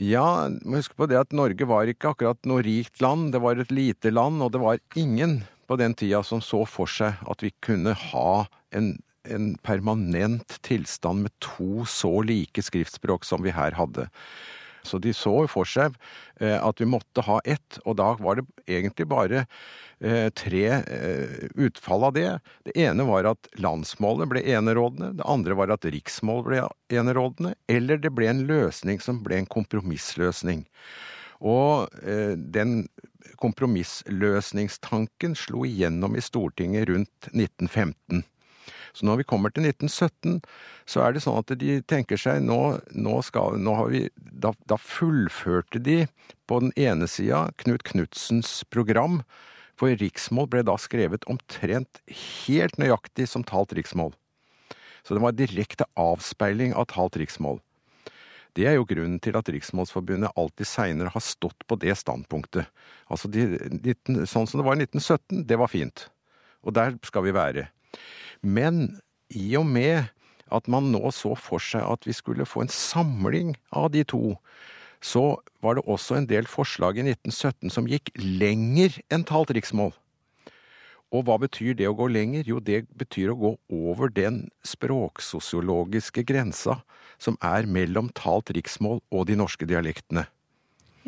Ja, 0.00 0.48
må 0.64 0.78
huske 0.80 0.96
på 0.96 1.04
det 1.10 1.18
at 1.20 1.34
Norge 1.36 1.66
var 1.68 1.90
ikke 1.90 2.14
akkurat 2.14 2.46
noe 2.48 2.62
rikt 2.64 3.02
land. 3.04 3.34
Det 3.34 3.40
var 3.44 3.60
et 3.60 3.72
lite 3.74 4.08
land, 4.14 4.40
og 4.40 4.54
det 4.54 4.62
var 4.62 4.80
ingen 4.96 5.42
på 5.68 5.76
den 5.76 5.92
tida 5.92 6.22
som 6.24 6.40
så 6.40 6.62
for 6.64 6.88
seg 6.88 7.20
at 7.28 7.44
vi 7.44 7.52
kunne 7.60 7.92
ha 8.08 8.46
en, 8.72 8.94
en 9.28 9.50
permanent 9.60 10.56
tilstand 10.64 11.26
med 11.26 11.34
to 11.44 11.84
så 11.84 12.14
like 12.24 12.64
skriftspråk 12.64 13.28
som 13.28 13.44
vi 13.44 13.52
her 13.52 13.76
hadde. 13.76 14.08
Så 14.82 14.98
de 15.02 15.12
så 15.16 15.34
for 15.50 15.68
seg 15.68 15.94
eh, 16.40 16.56
at 16.56 16.80
vi 16.80 16.88
måtte 16.88 17.24
ha 17.26 17.40
ett, 17.44 17.78
og 17.84 17.98
da 18.00 18.14
var 18.20 18.40
det 18.40 18.46
egentlig 18.66 19.06
bare 19.10 19.44
eh, 20.00 20.28
tre 20.36 20.64
eh, 20.80 21.36
utfall 21.60 22.08
av 22.08 22.16
det. 22.16 22.30
Det 22.68 22.76
ene 22.80 23.06
var 23.08 23.28
at 23.32 23.50
landsmålet 23.60 24.30
ble 24.32 24.44
enerådende, 24.56 25.12
det 25.20 25.28
andre 25.28 25.58
var 25.58 25.74
at 25.74 25.84
riksmålet 25.88 26.48
ble 26.48 26.58
enerådende, 27.02 27.54
eller 27.70 28.00
det 28.00 28.12
ble 28.16 28.30
en 28.32 28.44
løsning 28.48 28.98
som 29.02 29.22
ble 29.26 29.42
en 29.42 29.50
kompromissløsning. 29.50 30.66
Og 31.40 31.88
den 32.52 32.82
kompromissløsningstanken 33.40 35.32
slo 35.40 35.64
igjennom 35.64 36.12
i 36.18 36.20
Stortinget 36.20 36.90
rundt 36.90 37.30
1915. 37.32 38.26
Så 38.92 39.06
når 39.06 39.20
vi 39.20 39.28
kommer 39.32 39.52
til 39.54 39.66
1917, 39.68 40.40
så 40.88 41.04
er 41.04 41.14
det 41.14 41.22
sånn 41.24 41.38
at 41.40 41.52
de 41.60 41.78
tenker 41.90 42.20
seg 42.20 42.42
nå, 42.44 42.80
nå 42.92 43.20
skal 43.26 43.58
nå 43.60 43.76
har 43.78 43.92
vi, 43.92 44.02
da, 44.16 44.52
da, 44.70 44.78
fullførte 44.80 45.82
de 45.82 46.02
på 46.50 46.60
den 46.64 46.74
ene 46.80 47.08
sida 47.10 47.46
Knut 47.62 47.86
Knutsens 47.86 48.60
program, 48.72 49.20
for 49.80 49.94
riksmål 49.96 50.50
ble 50.52 50.64
da 50.68 50.76
skrevet 50.80 51.24
omtrent 51.30 52.02
helt 52.44 52.76
nøyaktig 52.80 53.30
som 53.30 53.46
talt 53.46 53.72
riksmål. 53.76 54.12
Så 55.06 55.16
det 55.16 55.24
var 55.24 55.36
direkte 55.38 55.86
avspeiling 55.96 56.74
av 56.76 56.90
talt 56.92 57.16
riksmål. 57.16 57.62
Det 58.58 58.66
er 58.66 58.76
jo 58.76 58.86
grunnen 58.88 59.20
til 59.22 59.36
at 59.38 59.48
Riksmålsforbundet 59.52 60.34
alltid 60.38 60.66
seinere 60.66 61.12
har 61.14 61.22
stått 61.22 61.66
på 61.70 61.78
det 61.80 61.94
standpunktet. 61.98 62.66
Altså, 63.06 63.30
de, 63.30 63.44
19, 63.70 64.24
sånn 64.26 64.48
som 64.50 64.60
det 64.60 64.66
var 64.66 64.78
i 64.78 64.86
1917, 64.88 65.44
det 65.46 65.58
var 65.60 65.70
fint. 65.70 66.08
Og 66.66 66.74
der 66.74 66.96
skal 67.06 67.24
vi 67.28 67.36
være. 67.36 67.68
Men 68.42 69.00
i 69.30 69.54
og 69.58 69.66
med 69.68 70.10
at 70.50 70.68
man 70.70 70.90
nå 70.90 71.12
så 71.14 71.36
for 71.38 71.62
seg 71.62 71.84
at 71.86 72.06
vi 72.08 72.14
skulle 72.16 72.48
få 72.48 72.64
en 72.64 72.72
samling 72.72 73.54
av 73.76 73.92
de 73.94 74.02
to, 74.04 74.34
så 75.00 75.40
var 75.64 75.78
det 75.78 75.86
også 75.88 76.18
en 76.18 76.28
del 76.28 76.48
forslag 76.50 76.98
i 76.98 77.06
1917 77.06 77.72
som 77.72 77.88
gikk 77.88 78.10
lenger 78.18 78.98
enn 79.12 79.24
talt 79.28 79.52
riksmål. 79.56 79.94
Og 81.10 81.24
hva 81.26 81.40
betyr 81.42 81.74
det 81.74 81.88
å 81.90 81.96
gå 81.98 82.06
lenger? 82.12 82.46
Jo, 82.46 82.60
det 82.62 82.84
betyr 82.98 83.32
å 83.32 83.38
gå 83.38 83.52
over 83.90 84.12
den 84.14 84.44
språksosiologiske 84.66 86.22
grensa 86.26 86.80
som 87.20 87.38
er 87.42 87.66
mellom 87.66 88.12
talt 88.14 88.52
riksmål 88.54 89.00
og 89.10 89.26
de 89.30 89.38
norske 89.40 89.66
dialektene. 89.66 90.28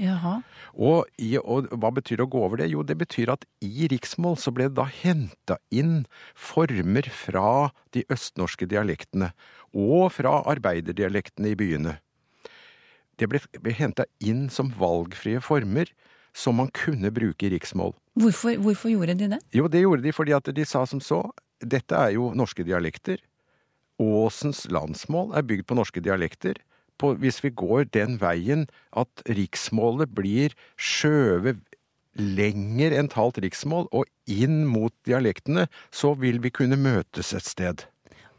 Jaha. 0.00 0.38
Og, 0.72 1.08
i, 1.20 1.34
og, 1.38 1.68
hva 1.76 1.90
betyr 1.92 2.20
det 2.20 2.26
å 2.26 2.30
gå 2.32 2.44
over 2.46 2.62
det? 2.62 2.70
Jo, 2.72 2.84
det 2.86 2.96
betyr 3.00 3.34
at 3.34 3.44
i 3.64 3.88
riksmål 3.92 4.38
så 4.40 4.52
ble 4.54 4.70
det 4.70 4.78
da 4.78 4.86
henta 4.88 5.58
inn 5.74 6.06
former 6.32 7.08
fra 7.12 7.72
de 7.92 8.06
østnorske 8.12 8.68
dialektene, 8.70 9.32
og 9.76 10.08
fra 10.16 10.38
arbeiderdialektene 10.52 11.52
i 11.52 11.58
byene. 11.58 11.98
Det 13.20 13.28
ble, 13.28 13.42
ble 13.60 13.76
henta 13.76 14.08
inn 14.24 14.48
som 14.52 14.72
valgfrie 14.78 15.42
former 15.44 15.92
som 16.32 16.56
man 16.56 16.70
kunne 16.72 17.12
bruke 17.12 17.46
i 17.46 17.52
riksmål. 17.52 17.92
Hvorfor, 18.16 18.56
hvorfor 18.64 18.92
gjorde 18.92 19.16
de 19.20 19.28
det? 19.34 19.40
Jo, 19.52 19.68
det 19.68 19.84
gjorde 19.84 20.04
de 20.04 20.14
fordi 20.16 20.34
at 20.36 20.48
de 20.56 20.64
sa 20.68 20.84
som 20.88 21.00
så. 21.04 21.20
Dette 21.60 21.96
er 21.96 22.16
jo 22.16 22.32
norske 22.36 22.64
dialekter. 22.66 23.20
Åsens 24.00 24.64
landsmål 24.72 25.36
er 25.36 25.44
bygd 25.46 25.68
på 25.68 25.76
norske 25.78 26.02
dialekter. 26.04 26.56
På, 27.02 27.12
hvis 27.18 27.42
vi 27.42 27.50
går 27.50 27.90
den 27.94 28.18
veien 28.22 28.68
at 28.94 29.24
riksmålet 29.26 30.12
blir 30.14 30.56
skjøvet 30.78 31.60
lenger 32.18 32.92
enn 32.94 33.08
talt 33.12 33.40
riksmål 33.40 33.88
og 33.90 34.08
inn 34.30 34.66
mot 34.68 34.92
dialektene, 35.08 35.66
så 35.90 36.12
vil 36.20 36.42
vi 36.44 36.52
kunne 36.54 36.78
møtes 36.78 37.32
et 37.36 37.48
sted. 37.48 37.86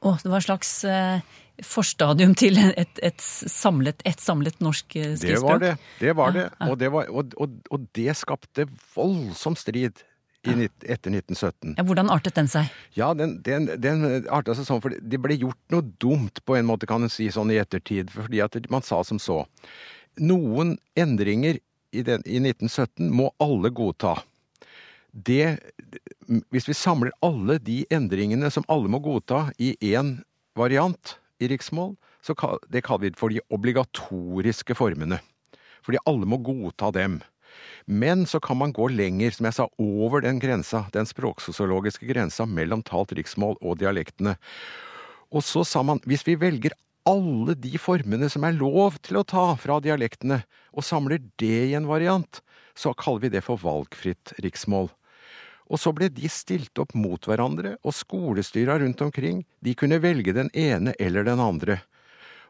Å, 0.03 0.17
det 0.21 0.29
var 0.29 0.41
et 0.41 0.45
slags 0.45 0.71
eh, 0.85 1.23
forstadium 1.63 2.35
til 2.37 2.59
et, 2.59 3.01
et, 3.01 3.23
samlet, 3.23 4.03
et 4.05 4.21
samlet 4.21 4.59
norsk 4.63 4.93
skriftspråk? 4.93 5.23
Det 5.23 5.43
var 5.43 5.63
det. 5.63 5.75
Det 5.99 6.15
var 6.19 6.35
det. 6.35 6.47
Og 6.67 6.79
det, 6.79 6.91
var, 6.93 7.09
og, 7.09 7.37
og, 7.39 7.61
og 7.73 7.87
det 7.97 8.15
skapte 8.19 8.67
voldsom 8.95 9.57
strid 9.59 10.03
i, 10.47 10.67
etter 10.81 11.13
1917. 11.13 11.75
Ja, 11.77 11.85
hvordan 11.87 12.11
artet 12.13 12.35
den 12.35 12.49
seg? 12.51 12.71
Ja, 12.97 13.13
den, 13.17 13.37
den, 13.45 13.69
den 13.81 14.05
arta 14.27 14.55
seg 14.57 14.67
sånn, 14.67 14.81
for 14.83 14.93
det 14.93 15.19
ble 15.23 15.37
gjort 15.39 15.59
noe 15.73 15.85
dumt 16.03 16.43
på 16.45 16.57
en 16.57 16.67
måte, 16.67 16.89
kan 16.89 17.05
en 17.05 17.13
si, 17.13 17.29
sånn 17.33 17.53
i 17.53 17.59
ettertid. 17.61 18.11
Fordi 18.13 18.43
at 18.43 18.57
man 18.73 18.85
sa 18.85 19.01
som 19.07 19.21
så. 19.21 19.43
Noen 20.21 20.77
endringer 20.99 21.59
i, 21.93 22.03
den, 22.05 22.25
i 22.25 22.41
1917 22.41 23.09
må 23.13 23.31
alle 23.43 23.71
godta. 23.73 24.17
Det, 25.13 25.57
hvis 26.49 26.67
vi 26.69 26.77
samler 26.77 27.13
alle 27.21 27.59
de 27.61 27.83
endringene 27.93 28.49
som 28.51 28.65
alle 28.71 28.89
må 28.89 28.99
godta 29.03 29.45
i 29.61 29.75
én 29.93 30.17
variant 30.57 31.17
i 31.41 31.49
riksmål, 31.51 31.93
så 32.23 32.35
kall, 32.39 32.59
det 32.71 32.85
kaller 32.87 33.09
vi 33.09 33.19
for 33.19 33.33
de 33.33 33.43
obligatoriske 33.53 34.75
formene. 34.79 35.19
Fordi 35.83 35.99
alle 36.09 36.27
må 36.29 36.39
godta 36.41 36.89
dem. 36.95 37.19
Men 37.85 38.25
så 38.29 38.39
kan 38.39 38.57
man 38.57 38.73
gå 38.75 38.87
lenger, 38.93 39.33
som 39.35 39.47
jeg 39.49 39.57
sa, 39.57 39.67
over 39.81 40.23
den 40.23 40.39
grensa, 40.39 40.85
den 40.93 41.07
språksosiologiske 41.09 42.07
grensa 42.07 42.47
mellom 42.47 42.83
talt 42.87 43.11
riksmål 43.15 43.57
og 43.61 43.81
dialektene. 43.81 44.37
Og 45.33 45.43
så 45.43 45.65
sa 45.67 45.83
man, 45.83 46.01
hvis 46.07 46.25
vi 46.27 46.37
velger 46.39 46.75
alle 47.09 47.55
de 47.59 47.75
formene 47.81 48.29
som 48.31 48.45
er 48.47 48.55
lov 48.55 48.99
til 49.03 49.19
å 49.19 49.27
ta 49.27 49.51
fra 49.59 49.79
dialektene, 49.83 50.43
og 50.71 50.85
samler 50.87 51.19
det 51.41 51.55
i 51.69 51.77
en 51.77 51.89
variant, 51.89 52.39
så 52.75 52.93
kaller 52.97 53.25
vi 53.25 53.33
det 53.35 53.43
for 53.45 53.59
valgfritt 53.61 54.33
riksmål. 54.41 54.89
Og 55.71 55.79
så 55.79 55.93
ble 55.95 56.09
de 56.11 56.29
stilt 56.31 56.79
opp 56.79 56.93
mot 56.97 57.27
hverandre, 57.27 57.75
og 57.83 57.95
skolestyra 57.95 58.79
rundt 58.81 59.01
omkring, 59.03 59.43
de 59.63 59.75
kunne 59.77 60.01
velge 60.03 60.35
den 60.35 60.51
ene 60.53 60.95
eller 60.99 61.27
den 61.27 61.43
andre. 61.43 61.81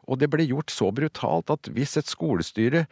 Og 0.04 0.20
det 0.20 0.28
ble 0.32 0.46
gjort 0.46 0.72
så 0.72 0.90
brutalt 0.92 1.52
at 1.52 1.70
hvis 1.72 1.96
et 2.00 2.10
skolestyre 2.10 2.84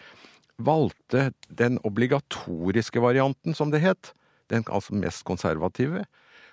valgte 0.60 1.30
den 1.48 1.78
obligatoriske 1.86 3.00
varianten, 3.02 3.54
som 3.54 3.72
det 3.72 3.82
het, 3.84 4.12
den 4.52 4.66
altså 4.68 4.96
mest 4.98 5.24
konservative, 5.28 6.04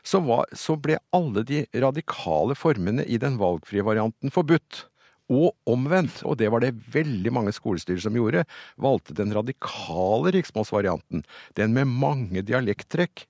så, 0.05 0.21
var, 0.23 0.47
så 0.55 0.77
ble 0.79 0.97
alle 1.15 1.43
de 1.47 1.65
radikale 1.75 2.55
formene 2.55 3.03
i 3.03 3.19
den 3.21 3.37
valgfrie 3.41 3.83
varianten 3.85 4.31
forbudt. 4.33 4.85
Og 5.29 5.53
omvendt, 5.69 6.23
og 6.25 6.39
det 6.39 6.49
var 6.49 6.63
det 6.63 6.71
veldig 6.89 7.33
mange 7.35 7.53
skolestyrer 7.53 8.01
som 8.01 8.15
gjorde, 8.17 8.45
valgte 8.81 9.13
den 9.17 9.33
radikale 9.35 10.33
riksmålsvarianten, 10.33 11.21
den 11.59 11.75
med 11.75 11.91
mange 11.91 12.41
dialekttrekk. 12.45 13.27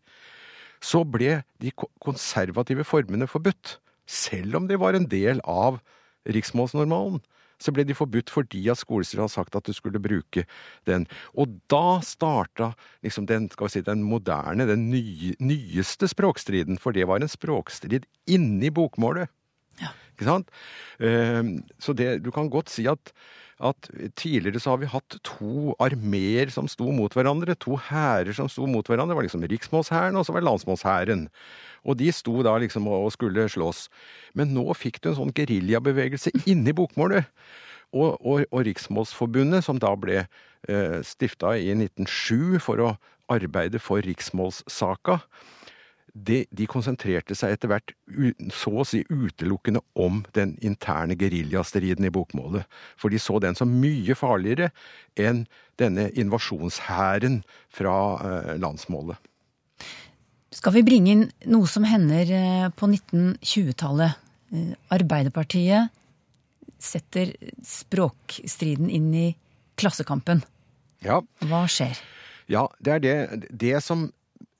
Så 0.80 1.04
ble 1.04 1.42
de 1.60 1.74
konservative 2.00 2.86
formene 2.88 3.28
forbudt, 3.28 3.80
selv 4.08 4.62
om 4.62 4.70
de 4.70 4.80
var 4.80 4.96
en 4.96 5.10
del 5.12 5.44
av 5.44 5.82
riksmålsnormalen. 6.30 7.20
Så 7.60 7.74
ble 7.76 7.84
de 7.88 7.98
forbudt 7.98 8.32
fordi 8.32 8.66
at 8.72 8.80
skolestyret 8.80 9.26
hadde 9.26 9.36
sagt 9.36 9.58
at 9.60 9.68
du 9.68 9.76
skulle 9.76 10.02
bruke 10.02 10.46
den. 10.88 11.08
Og 11.36 11.58
da 11.72 12.00
starta 12.06 12.74
liksom 13.06 13.28
den, 13.30 13.50
si, 13.68 13.84
den 13.86 14.06
moderne, 14.08 14.68
den 14.70 14.88
nye, 14.94 15.36
nyeste 15.44 16.08
språkstriden, 16.08 16.80
for 16.80 16.96
det 16.96 17.08
var 17.10 17.20
en 17.20 17.32
språkstrid 17.32 18.08
inni 18.32 18.72
bokmålet. 18.72 19.30
Ikke 20.20 20.28
sant? 20.28 20.50
Ehm, 21.00 21.64
Så 21.80 21.96
det, 21.96 22.24
du 22.24 22.32
kan 22.36 22.50
godt 22.52 22.70
si 22.70 22.86
at, 22.92 23.14
at 23.64 23.90
tidligere 24.20 24.60
så 24.60 24.74
har 24.74 24.82
vi 24.82 24.92
hatt 24.92 25.16
to 25.24 25.76
armeer 25.80 26.52
som 26.52 26.68
sto 26.68 26.92
mot 26.92 27.14
hverandre. 27.16 27.56
To 27.64 27.78
hærer 27.80 28.36
som 28.36 28.50
sto 28.52 28.68
mot 28.68 28.88
hverandre. 28.88 29.14
Det 29.14 29.20
var 29.20 29.28
liksom 29.28 29.48
riksmålshæren, 29.48 30.20
og 30.20 30.26
så 30.26 30.36
var 30.36 30.44
det 30.44 30.50
landsmålshæren. 30.50 31.28
Og 31.86 32.00
de 32.00 32.12
sto 32.16 32.42
da 32.46 32.58
liksom 32.62 32.88
og 32.92 33.12
skulle 33.16 33.48
slåss. 33.52 33.88
Men 34.38 34.54
nå 34.56 34.68
fikk 34.78 35.02
du 35.04 35.12
en 35.12 35.20
sånn 35.22 35.36
geriljabevegelse 35.36 36.34
inni 36.50 36.76
bokmålet. 36.76 37.30
Og, 37.90 38.20
og, 38.22 38.44
og 38.54 38.66
Riksmålsforbundet, 38.68 39.64
som 39.66 39.80
da 39.82 39.96
ble 39.98 40.20
eh, 40.22 41.00
stifta 41.06 41.56
i 41.58 41.72
1907 41.74 42.60
for 42.62 42.84
å 42.86 42.92
arbeide 43.30 43.82
for 43.82 44.02
riksmålssaka, 44.06 45.20
de, 46.14 46.42
de 46.50 46.66
konsentrerte 46.70 47.36
seg 47.38 47.54
etter 47.54 47.70
hvert 47.70 47.94
så 48.56 48.74
å 48.82 48.86
si 48.88 49.04
utelukkende 49.10 49.82
om 50.00 50.24
den 50.36 50.56
interne 50.66 51.16
geriljastriden 51.20 52.08
i 52.08 52.14
bokmålet. 52.14 52.66
For 53.00 53.14
de 53.14 53.22
så 53.22 53.38
den 53.42 53.58
som 53.58 53.72
mye 53.82 54.18
farligere 54.18 54.72
enn 55.20 55.46
denne 55.80 56.10
invasjonshæren 56.20 57.42
fra 57.74 57.96
eh, 58.26 58.56
landsmålet. 58.60 59.22
Skal 60.60 60.76
vi 60.76 60.84
bringe 60.84 61.12
inn 61.14 61.22
noe 61.48 61.68
som 61.72 61.86
hender 61.88 62.28
eh, 62.36 62.68
på 62.76 62.90
1920-tallet? 62.92 64.18
Eh, 64.52 64.74
Arbeiderpartiet 64.92 65.94
setter 66.84 67.32
språkstriden 67.64 68.92
inn 68.92 69.08
i 69.16 69.28
Klassekampen. 69.80 70.44
Ja, 71.06 71.22
Hva 71.48 71.64
skjer? 71.72 71.96
Ja, 72.52 72.66
det 72.84 72.98
er 72.98 73.04
det, 73.06 73.16
det 73.56 73.78
som 73.86 74.10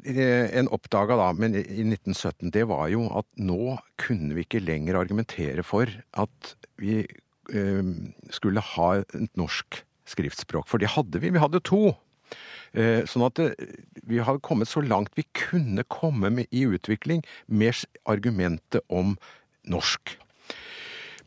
eh, 0.08 0.48
en 0.56 0.72
oppdaga 0.72 1.20
da, 1.20 1.34
men 1.36 1.58
i 1.60 1.66
i 1.68 1.84
1917, 1.84 2.48
det 2.56 2.64
var 2.72 2.88
jo 2.94 3.10
at 3.20 3.28
nå 3.36 3.76
kunne 4.00 4.38
vi 4.38 4.48
ikke 4.48 4.64
lenger 4.64 5.02
argumentere 5.02 5.68
for 5.68 5.92
at 6.16 6.56
vi 6.80 7.04
skulle 8.30 8.62
ha 8.62 8.88
et 9.02 9.32
norsk 9.40 9.80
skriftspråk. 10.06 10.68
For 10.70 10.78
det 10.78 10.92
hadde 10.94 11.18
vi. 11.18 11.32
Vi 11.34 11.42
hadde 11.42 11.64
to. 11.66 11.96
Eh, 12.74 13.06
sånn 13.10 13.26
at 13.26 13.42
vi 14.10 14.22
har 14.24 14.42
kommet 14.46 14.70
så 14.70 14.84
langt 14.86 15.16
vi 15.18 15.26
kunne 15.38 15.86
komme 15.90 16.32
med, 16.34 16.50
i 16.52 16.66
utvikling 16.70 17.24
med 17.48 17.86
argumentet 18.10 18.84
om 18.90 19.16
norsk. 19.70 20.18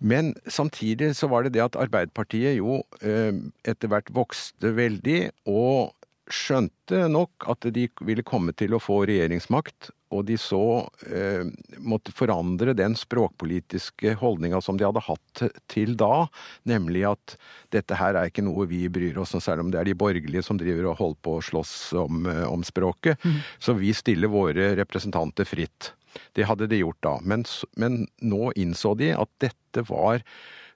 Men 0.03 0.33
samtidig 0.51 1.13
så 1.15 1.29
var 1.31 1.45
det 1.45 1.55
det 1.55 1.63
at 1.63 1.79
Arbeiderpartiet 1.79 2.59
jo 2.59 2.81
eh, 3.07 3.35
etter 3.69 3.91
hvert 3.91 4.11
vokste 4.15 4.75
veldig, 4.75 5.31
og 5.47 5.95
skjønte 6.33 7.07
nok 7.13 7.47
at 7.51 7.67
de 7.75 7.87
ville 8.03 8.25
komme 8.27 8.55
til 8.57 8.75
å 8.75 8.83
få 8.83 9.03
regjeringsmakt, 9.07 9.93
og 10.13 10.27
de 10.29 10.37
så 10.41 10.63
eh, 11.09 11.49
måtte 11.81 12.13
forandre 12.15 12.75
den 12.77 12.95
språkpolitiske 12.99 14.15
holdninga 14.21 14.61
som 14.65 14.79
de 14.79 14.87
hadde 14.87 15.05
hatt 15.07 15.45
til 15.73 15.97
da, 16.01 16.27
nemlig 16.69 17.07
at 17.09 17.37
dette 17.75 17.97
her 17.99 18.19
er 18.19 18.31
ikke 18.31 18.45
noe 18.45 18.69
vi 18.71 18.85
bryr 18.93 19.19
oss 19.23 19.35
om, 19.37 19.43
særlig 19.43 19.67
om 19.67 19.73
det 19.73 19.81
er 19.81 19.91
de 19.91 19.99
borgerlige 19.99 20.45
som 20.47 20.61
driver 20.61 20.91
og 20.93 21.01
holder 21.01 21.23
på 21.25 21.39
å 21.39 21.47
slåss 21.49 21.75
om, 22.05 22.27
eh, 22.29 22.45
om 22.49 22.65
språket. 22.67 23.21
Så 23.63 23.77
vi 23.79 23.95
stiller 23.97 24.33
våre 24.33 24.73
representanter 24.79 25.49
fritt. 25.49 25.93
Det 26.37 26.45
hadde 26.45 26.69
de 26.69 26.83
gjort 26.83 27.01
da, 27.05 27.17
men, 27.25 27.45
men 27.81 28.05
nå 28.21 28.53
innså 28.61 28.95
de 29.01 29.13
at 29.17 29.31
dette 29.41 29.85
var 29.89 30.21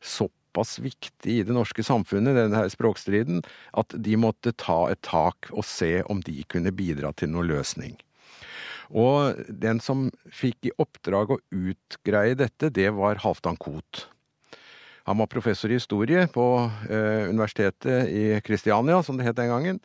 såpass 0.01 0.79
viktig 0.81 1.41
i 1.41 1.45
det 1.45 1.53
norske 1.53 1.85
samfunnet, 1.85 2.37
denne 2.37 2.63
her 2.63 2.73
språkstriden, 2.73 3.43
at 3.77 3.93
de 3.93 4.17
måtte 4.21 4.55
ta 4.57 4.87
et 4.93 5.03
tak 5.05 5.51
og 5.53 5.67
se 5.69 6.01
om 6.09 6.23
de 6.25 6.41
kunne 6.49 6.73
bidra 6.77 7.13
til 7.13 7.35
noen 7.35 7.51
løsning. 7.53 7.97
Og 8.91 9.41
den 9.49 9.81
som 9.83 10.11
fikk 10.31 10.69
i 10.69 10.75
oppdrag 10.83 11.33
å 11.35 11.41
utgreie 11.51 12.37
dette, 12.39 12.71
det 12.71 12.93
var 12.95 13.23
Halvdan 13.25 13.59
Koht. 13.59 14.07
Han 15.07 15.21
var 15.23 15.31
professor 15.31 15.71
i 15.71 15.79
historie 15.79 16.27
på 16.35 16.45
eh, 16.91 17.29
universitetet 17.31 18.11
i 18.11 18.25
Kristiania, 18.47 19.03
som 19.07 19.19
det 19.19 19.29
het 19.29 19.39
den 19.39 19.53
gangen. 19.53 19.79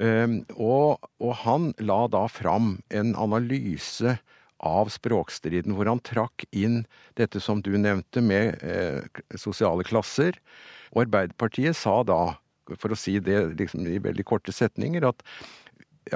Eh, 0.00 0.40
og, 0.56 1.00
og 1.20 1.32
han 1.44 1.70
la 1.80 2.02
da 2.12 2.26
fram 2.28 2.74
en 2.92 3.14
analyse 3.16 4.18
av 4.60 4.90
språkstriden, 4.92 5.72
hvor 5.76 5.88
han 5.88 6.02
trakk 6.04 6.44
inn 6.52 6.82
dette 7.16 7.40
som 7.40 7.62
du 7.64 7.72
nevnte 7.80 8.20
med 8.24 8.60
eh, 8.60 9.00
sosiale 9.40 9.86
klasser. 9.88 10.36
Og 10.92 11.06
Arbeiderpartiet 11.06 11.78
sa 11.80 12.02
da, 12.04 12.36
for 12.76 12.92
å 12.92 12.98
si 12.98 13.16
det 13.24 13.40
liksom 13.56 13.88
i 13.88 14.00
veldig 14.02 14.26
korte 14.28 14.52
setninger, 14.52 15.08
at 15.08 15.24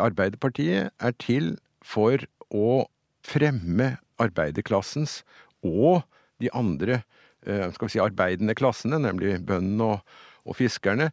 Arbeiderpartiet 0.01 0.93
er 0.93 1.17
til 1.23 1.55
for 1.85 2.25
å 2.55 2.85
fremme 3.25 3.95
arbeiderklassens 4.21 5.23
og 5.65 6.05
de 6.43 6.51
andre 6.57 7.03
eh, 7.47 7.69
skal 7.75 7.89
vi 7.89 7.95
si, 7.95 8.03
arbeidende 8.03 8.57
klassene, 8.59 9.01
nemlig 9.03 9.39
bøndene 9.47 9.95
og, 9.95 10.17
og 10.45 10.59
fiskerne, 10.59 11.11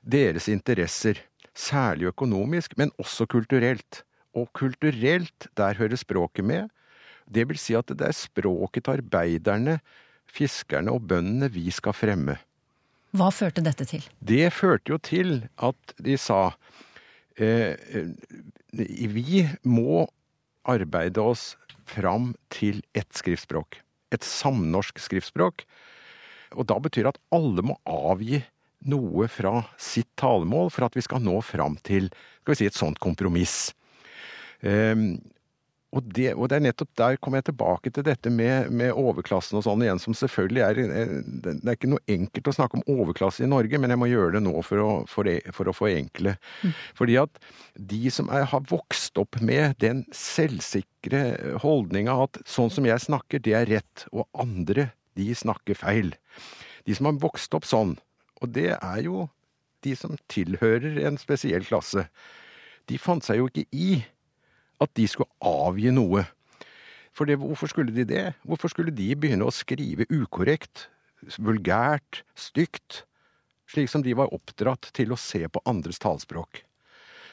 deres 0.00 0.48
interesser. 0.52 1.22
Særlig 1.54 2.10
økonomisk, 2.10 2.74
men 2.80 2.90
også 2.98 3.28
kulturelt. 3.30 4.02
Og 4.34 4.48
kulturelt, 4.58 5.46
der 5.54 5.78
hører 5.78 6.00
språket 6.00 6.46
med. 6.46 6.72
Det 7.30 7.46
vil 7.48 7.60
si 7.60 7.76
at 7.78 7.92
det 7.94 8.08
er 8.08 8.16
språket 8.16 8.84
til 8.84 8.98
arbeiderne, 8.98 9.78
fiskerne 10.26 10.92
og 10.92 11.06
bøndene 11.08 11.48
vi 11.54 11.68
skal 11.72 11.94
fremme. 11.96 12.40
Hva 13.14 13.28
førte 13.30 13.62
dette 13.62 13.86
til? 13.86 14.02
Det 14.18 14.48
førte 14.50 14.90
jo 14.90 14.98
til 14.98 15.36
at 15.62 15.94
de 16.02 16.16
sa 16.18 16.56
vi 17.38 19.40
må 19.66 20.04
arbeide 20.64 21.20
oss 21.20 21.54
fram 21.84 22.32
til 22.54 22.80
ett 22.96 23.10
skriftspråk. 23.16 23.80
Et 24.14 24.24
samnorsk 24.24 25.00
skriftspråk. 25.02 25.66
Og 26.54 26.68
da 26.70 26.78
betyr 26.80 27.04
det 27.04 27.16
at 27.16 27.22
alle 27.34 27.64
må 27.66 27.76
avgi 27.88 28.44
noe 28.88 29.28
fra 29.32 29.62
sitt 29.80 30.10
talemål 30.20 30.70
for 30.72 30.86
at 30.86 30.96
vi 30.96 31.04
skal 31.04 31.22
nå 31.24 31.38
fram 31.44 31.78
til 31.86 32.10
skal 32.44 32.52
vi 32.52 32.60
si, 32.60 32.68
et 32.68 32.76
sånt 32.76 33.00
kompromiss. 33.02 33.72
Um, 34.60 35.16
og 35.94 36.06
det, 36.16 36.32
og 36.34 36.48
det, 36.50 36.56
er 36.56 36.64
nettopp 36.66 36.90
der 36.98 37.18
kommer 37.22 37.38
jeg 37.38 37.48
tilbake 37.50 37.90
til 37.94 38.04
dette 38.06 38.30
med, 38.32 38.70
med, 38.74 38.90
overklassen 38.98 39.60
og 39.60 39.64
sånn 39.66 39.84
igjen, 39.84 40.00
som 40.02 40.16
selvfølgelig 40.18 40.62
er 40.64 40.80
Det 40.82 41.52
er 41.54 41.76
ikke 41.76 41.90
noe 41.92 42.02
enkelt 42.10 42.50
å 42.50 42.54
snakke 42.56 42.80
om 42.80 42.86
overklasse 42.96 43.44
i 43.44 43.50
Norge, 43.50 43.78
men 43.78 43.94
jeg 43.94 44.00
må 44.02 44.08
gjøre 44.10 44.36
det 44.36 44.42
nå 44.42 44.54
for 44.66 44.82
å, 44.82 44.88
for, 45.10 45.30
for 45.54 45.70
å 45.70 45.76
forenkle. 45.76 46.34
Mm. 46.64 46.74
Fordi 46.98 47.18
at 47.22 47.38
de 47.78 48.02
som 48.14 48.32
er, 48.34 48.48
har 48.50 48.66
vokst 48.70 49.20
opp 49.22 49.38
med 49.44 49.78
den 49.84 50.02
selvsikre 50.14 51.22
holdninga 51.62 52.16
at 52.26 52.42
sånn 52.48 52.72
som 52.74 52.88
jeg 52.88 53.06
snakker, 53.06 53.42
det 53.44 53.54
er 53.60 53.70
rett, 53.70 54.06
og 54.10 54.26
andre, 54.34 54.90
de 55.14 55.30
snakker 55.36 55.78
feil. 55.78 56.14
De 56.88 56.96
som 56.96 57.06
har 57.06 57.22
vokst 57.22 57.54
opp 57.54 57.68
sånn, 57.68 57.94
og 58.42 58.50
det 58.56 58.72
er 58.74 59.04
jo 59.06 59.28
de 59.86 59.94
som 59.98 60.16
tilhører 60.32 61.04
en 61.06 61.20
spesiell 61.20 61.62
klasse, 61.68 62.08
de 62.90 62.98
fant 63.00 63.24
seg 63.24 63.38
jo 63.40 63.48
ikke 63.48 63.68
i 63.72 63.88
at 64.84 64.92
de 64.98 65.06
skulle 65.10 65.30
avgi 65.44 65.92
noe. 65.94 66.24
For 67.14 67.30
det, 67.30 67.38
hvorfor 67.38 67.70
skulle 67.70 67.94
de 67.94 68.06
det? 68.08 68.26
Hvorfor 68.42 68.72
skulle 68.72 68.94
de 68.94 69.12
begynne 69.14 69.46
å 69.46 69.54
skrive 69.54 70.06
ukorrekt, 70.10 70.88
vulgært, 71.38 72.24
stygt, 72.36 73.04
slik 73.70 73.90
som 73.90 74.02
de 74.04 74.16
var 74.18 74.32
oppdratt 74.34 74.90
til 74.96 75.14
å 75.14 75.20
se 75.20 75.44
på 75.46 75.62
andres 75.68 76.02
talspråk? 76.02 76.64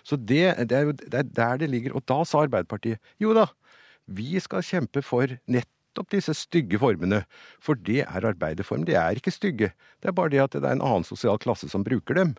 Så 0.05 0.17
det, 0.17 0.45
det, 0.69 0.77
er 0.77 0.87
jo 0.89 0.93
det 0.97 1.17
er 1.17 1.27
der 1.27 1.61
det 1.61 1.69
ligger. 1.71 1.95
Og 1.97 2.05
da 2.09 2.21
sa 2.25 2.43
Arbeiderpartiet 2.45 3.01
jo 3.21 3.33
da, 3.37 3.47
vi 4.09 4.39
skal 4.41 4.65
kjempe 4.65 5.03
for 5.05 5.29
nettopp 5.49 6.09
disse 6.13 6.35
stygge 6.37 6.79
formene. 6.81 7.23
For 7.61 7.77
det 7.77 8.03
er 8.05 8.29
arbeiderform. 8.31 8.85
De 8.87 8.97
er 8.97 9.17
ikke 9.17 9.33
stygge. 9.33 9.71
Det 10.01 10.11
er 10.11 10.17
bare 10.17 10.33
det 10.33 10.43
at 10.45 10.57
det 10.57 10.65
er 10.65 10.77
en 10.77 10.85
annen 10.85 11.07
sosial 11.07 11.41
klasse 11.41 11.69
som 11.71 11.85
bruker 11.85 12.17
dem. 12.17 12.35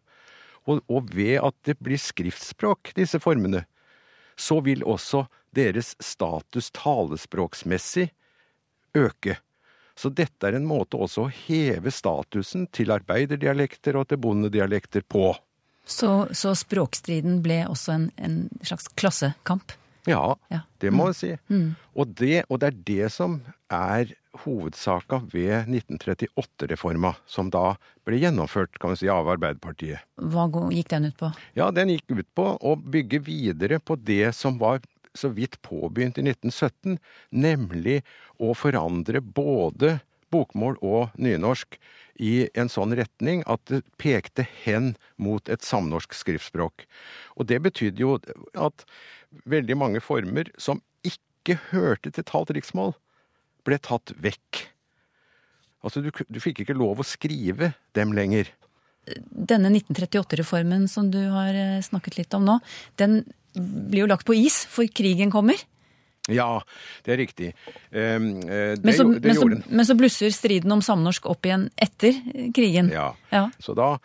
Og, 0.71 0.83
og 0.87 1.11
ved 1.14 1.40
at 1.42 1.57
det 1.66 1.78
blir 1.83 1.99
skriftspråk, 1.99 2.92
disse 2.99 3.19
formene, 3.23 3.64
så 4.37 4.61
vil 4.65 4.85
også 4.85 5.27
deres 5.55 5.95
status 6.01 6.71
talespråksmessig 6.77 8.09
øke. 8.97 9.37
Så 9.95 10.09
dette 10.09 10.49
er 10.49 10.57
en 10.57 10.67
måte 10.67 10.97
også 10.97 11.27
å 11.27 11.33
heve 11.33 11.93
statusen 11.93 12.67
til 12.73 12.93
arbeiderdialekter 12.95 13.99
og 14.01 14.09
til 14.09 14.21
bondedialekter 14.25 15.05
på. 15.05 15.35
Så, 15.85 16.29
så 16.33 16.55
språkstriden 16.57 17.41
ble 17.45 17.62
også 17.69 17.97
en, 17.97 18.09
en 18.17 18.37
slags 18.65 18.89
klassekamp? 18.97 19.75
Ja, 20.09 20.35
ja. 20.50 20.62
det 20.82 20.90
må 20.94 21.11
jeg 21.11 21.18
si. 21.18 21.30
Mm. 21.52 21.75
Og, 21.94 22.14
det, 22.18 22.42
og, 22.49 22.59
det, 22.62 22.73
er 22.73 22.78
det 22.88 23.11
som 23.14 23.38
er 23.71 24.11
hovedsaka 24.42 25.21
ved 25.30 25.68
1938-reforma, 25.68 27.14
som 27.28 27.52
da 27.52 27.76
ble 28.06 28.18
gjennomført 28.23 28.80
kan 28.82 28.94
vi 28.94 29.02
si, 29.04 29.11
av 29.12 29.30
Arbeiderpartiet. 29.30 30.02
Hva 30.16 30.49
gikk 30.73 30.90
den 30.90 31.11
ut 31.11 31.18
på? 31.21 31.30
Ja, 31.59 31.71
Den 31.75 31.92
gikk 31.92 32.11
ut 32.11 32.28
på 32.35 32.49
å 32.59 32.75
bygge 32.76 33.22
videre 33.29 33.79
på 33.79 33.98
det 34.00 34.33
som 34.38 34.59
var 34.62 34.83
så 35.14 35.29
vidt 35.29 35.59
påbegynt 35.62 36.18
i 36.18 36.24
1917, 36.24 36.96
nemlig 37.37 38.00
å 38.40 38.55
forandre 38.57 39.20
både 39.20 39.98
bokmål 40.33 40.79
og 40.81 41.12
nynorsk 41.21 41.79
i 42.23 42.49
en 42.59 42.71
sånn 42.73 42.95
retning 42.97 43.42
at 43.51 43.62
det 43.71 43.83
pekte 44.01 44.45
hen 44.64 44.95
mot 45.21 45.49
et 45.53 45.64
samnorsk 45.64 46.14
skriftspråk. 46.16 46.87
Og 47.37 47.49
det 47.51 47.62
betydde 47.64 48.05
jo 48.05 48.16
at 48.59 48.85
veldig 49.49 49.79
mange 49.79 50.03
former 50.05 50.51
som 50.61 50.83
ikke 51.07 51.59
hørte 51.71 52.12
til 52.12 52.27
talt 52.29 52.53
riksmål, 52.55 52.95
ble 53.66 53.79
tatt 53.83 54.12
vekk. 54.23 54.66
Altså, 55.83 56.03
du, 56.03 56.11
du 56.11 56.38
fikk 56.42 56.62
ikke 56.62 56.79
lov 56.79 57.03
å 57.03 57.07
skrive 57.07 57.73
dem 57.97 58.14
lenger. 58.14 58.51
Denne 59.03 59.73
1938-reformen 59.73 60.87
som 60.90 61.09
du 61.11 61.21
har 61.33 61.57
eh, 61.59 61.83
snakket 61.83 62.21
litt 62.21 62.37
om 62.38 62.45
nå, 62.47 62.59
den 63.01 63.23
blir 63.55 64.05
jo 64.05 64.11
lagt 64.11 64.27
på 64.29 64.37
is, 64.38 64.62
for 64.71 64.87
krigen 64.87 65.33
kommer. 65.35 65.59
Ja, 66.30 66.62
det 67.02 67.14
er 67.14 67.18
riktig. 67.18 67.48
Um, 67.90 68.40
det, 68.40 68.82
men, 68.85 68.94
så, 68.94 69.06
det 69.11 69.26
men, 69.26 69.35
så, 69.35 69.48
men, 69.66 69.87
så, 69.88 69.96
blusser 69.98 70.35
striden 70.35 70.70
om 70.74 70.82
samnorsk 70.85 71.26
opp 71.32 71.48
igjen 71.48 71.66
etter 71.74 72.14
krigen. 72.54 72.92
Ja, 72.94 73.08
ja. 73.35 73.48
så 73.58 73.74
da 73.78 73.96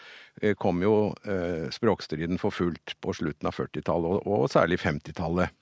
kom 0.57 0.81
jo 0.85 0.95
uh, 1.29 1.69
språkstriden 1.73 2.41
for 2.41 2.53
fullt 2.53 2.95
på 3.01 3.13
slutten 3.17 3.49
av 3.49 3.57
40-tallet, 3.57 4.25
og, 4.25 4.47
særlig 4.53 4.81
50-tallet. 4.81 5.53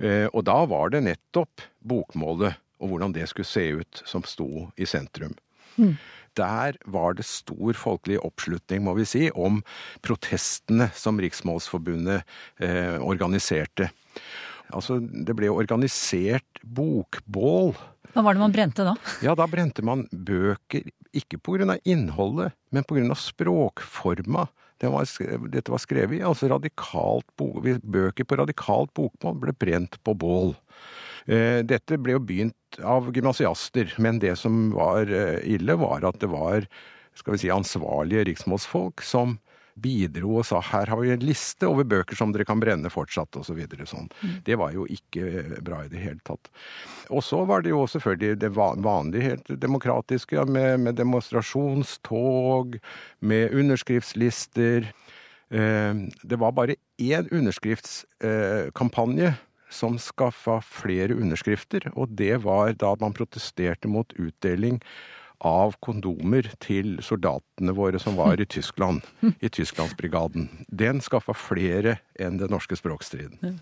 Uh, 0.00 0.28
og 0.32 0.42
da 0.48 0.62
var 0.68 0.92
det 0.92 1.04
nettopp 1.06 1.64
bokmålet 1.84 2.56
og 2.80 2.92
hvordan 2.92 3.14
det 3.16 3.28
skulle 3.30 3.48
se 3.48 3.66
ut, 3.80 4.02
som 4.08 4.24
sto 4.28 4.68
i 4.76 4.88
sentrum. 4.88 5.34
Mm. 5.76 5.96
Der 6.36 6.76
var 6.84 7.16
det 7.16 7.24
stor 7.24 7.76
folkelig 7.76 8.18
oppslutning, 8.24 8.84
må 8.84 8.96
vi 8.98 9.06
si, 9.08 9.22
om 9.32 9.62
protestene 10.04 10.90
som 10.96 11.20
Riksmålsforbundet 11.20 12.26
eh, 12.60 12.98
organiserte. 13.00 13.88
Altså, 14.74 14.98
det 15.00 15.36
ble 15.38 15.50
organisert 15.52 16.60
bokbål. 16.62 17.74
Hva 18.16 18.24
var 18.24 18.36
det 18.36 18.42
man 18.42 18.54
brente 18.54 18.86
da? 18.86 18.94
Ja, 19.24 19.34
da 19.38 19.46
brente 19.50 19.84
man 19.84 20.06
bøker, 20.10 20.86
ikke 21.16 21.38
av 21.76 21.82
innholdet, 21.84 22.56
men 22.72 22.86
av 23.12 23.20
språkforma. 23.20 24.46
Det 24.80 24.90
var, 24.92 25.08
dette 25.52 25.72
var 25.72 25.80
skrevet 25.80 26.18
i 26.18 26.24
altså 26.26 26.50
radikalt 26.52 27.28
bøker 27.36 28.26
på 28.28 28.36
radikalt 28.36 28.92
bokmål 28.96 29.38
ble 29.40 29.54
brent 29.56 29.96
på 30.04 30.12
bål. 30.12 30.52
Eh, 31.26 31.62
dette 31.64 31.96
ble 31.96 32.18
jo 32.18 32.24
begynt 32.24 32.80
av 32.84 33.08
gymnasiaster, 33.14 33.94
men 34.02 34.20
det 34.20 34.34
som 34.36 34.68
var 34.76 35.08
eh, 35.08 35.40
ille, 35.48 35.78
var 35.80 36.04
at 36.04 36.20
det 36.20 36.28
var 36.32 36.68
skal 37.16 37.32
vi 37.32 37.40
si, 37.40 37.52
ansvarlige 37.52 38.26
riksmålsfolk 38.28 39.00
som 39.00 39.38
bidro 39.76 40.38
og 40.40 40.46
sa 40.48 40.60
her 40.64 40.88
har 40.90 41.00
vi 41.00 41.12
en 41.12 41.24
liste 41.24 41.68
over 41.68 41.84
bøker 41.88 42.18
som 42.18 42.32
dere 42.32 42.46
kan 42.48 42.60
brenne 42.62 42.90
fortsatt, 42.92 43.36
osv. 43.36 43.58
Så 43.76 43.88
sånn. 43.92 44.08
Mm. 44.22 44.36
Det 44.46 44.56
var 44.60 44.74
jo 44.74 44.86
ikke 44.90 45.60
bra 45.64 45.82
i 45.84 45.90
det 45.92 46.02
hele 46.02 46.20
tatt. 46.26 46.50
Og 47.12 47.24
så 47.24 47.42
var 47.48 47.64
det 47.64 47.74
jo 47.74 47.86
selvfølgelig 47.90 48.40
det 48.42 48.52
vanlige, 48.56 49.26
helt 49.30 49.48
demokratiske, 49.62 50.46
med, 50.48 50.80
med 50.86 50.98
demonstrasjonstog, 50.98 52.78
med 53.20 53.56
underskriftslister. 53.56 54.80
Eh, 55.50 55.94
det 56.22 56.40
var 56.40 56.56
bare 56.56 56.80
én 56.96 57.28
underskriftskampanje 57.30 59.34
som 59.70 59.98
skaffa 59.98 60.60
flere 60.62 61.16
underskrifter, 61.18 61.90
og 61.94 62.14
det 62.16 62.36
var 62.44 62.72
da 62.78 62.94
man 63.00 63.14
protesterte 63.16 63.90
mot 63.90 64.12
utdeling 64.14 64.80
av 65.44 65.74
kondomer 65.84 66.48
til 66.62 66.96
soldatene 67.04 67.74
våre 67.76 68.00
som 68.02 68.16
var 68.18 68.40
i 68.40 68.46
Tyskland, 68.56 69.04
i 69.40 69.50
Tysklandsbrigaden. 69.52 70.48
Den 70.68 71.02
skaffa 71.04 71.34
flere 71.36 71.98
enn 72.20 72.38
den 72.40 72.52
norske 72.52 72.78
språkstriden. 72.78 73.58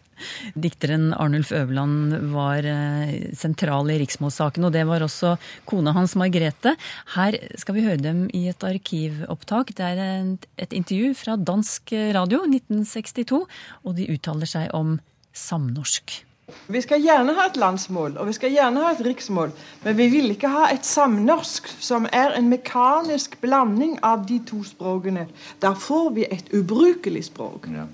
Dikteren 0.55 1.09
Arnulf 1.17 1.51
Øverland 1.55 2.15
var 2.35 2.67
eh, 2.69 3.33
sentral 3.37 3.91
i 3.91 3.99
riksmålssaken, 4.03 4.69
og 4.69 4.75
det 4.77 4.85
var 4.89 5.05
også 5.05 5.35
kona 5.69 5.95
hans 5.97 6.15
Margrethe. 6.19 6.77
Her 7.17 7.39
skal 7.61 7.79
vi 7.79 7.87
høre 7.87 8.03
dem 8.03 8.27
i 8.35 8.47
et 8.53 8.67
arkivopptak. 8.67 9.75
Det 9.75 9.89
er 9.89 10.23
et 10.63 10.77
intervju 10.77 11.15
fra 11.19 11.39
dansk 11.41 11.95
radio 12.15 12.45
1962, 12.47 13.43
og 13.83 13.99
de 13.99 14.09
uttaler 14.15 14.51
seg 14.51 14.71
om 14.77 14.97
samnorsk. 15.35 16.23
Vi 16.69 16.81
skal 16.85 17.01
gjerne 17.01 17.33
ha 17.37 17.47
et 17.49 17.57
landsmål 17.57 18.19
og 18.21 18.29
vi 18.29 18.35
skal 18.37 18.53
gjerne 18.53 18.83
ha 18.85 18.93
et 18.93 19.03
riksmål, 19.07 19.53
men 19.85 19.97
vi 19.97 20.09
vil 20.13 20.33
ikke 20.35 20.51
ha 20.53 20.69
et 20.73 20.85
samnorsk 20.87 21.69
som 21.81 22.09
er 22.13 22.37
en 22.37 22.49
mekanisk 22.53 23.39
blanding 23.41 23.97
av 24.05 24.27
de 24.29 24.39
to 24.49 24.61
språkene. 24.65 25.27
Da 25.63 25.73
får 25.73 26.11
vi 26.19 26.27
et 26.29 26.53
ubrukelig 26.53 27.25
språk. 27.31 27.69
Ja. 27.73 27.87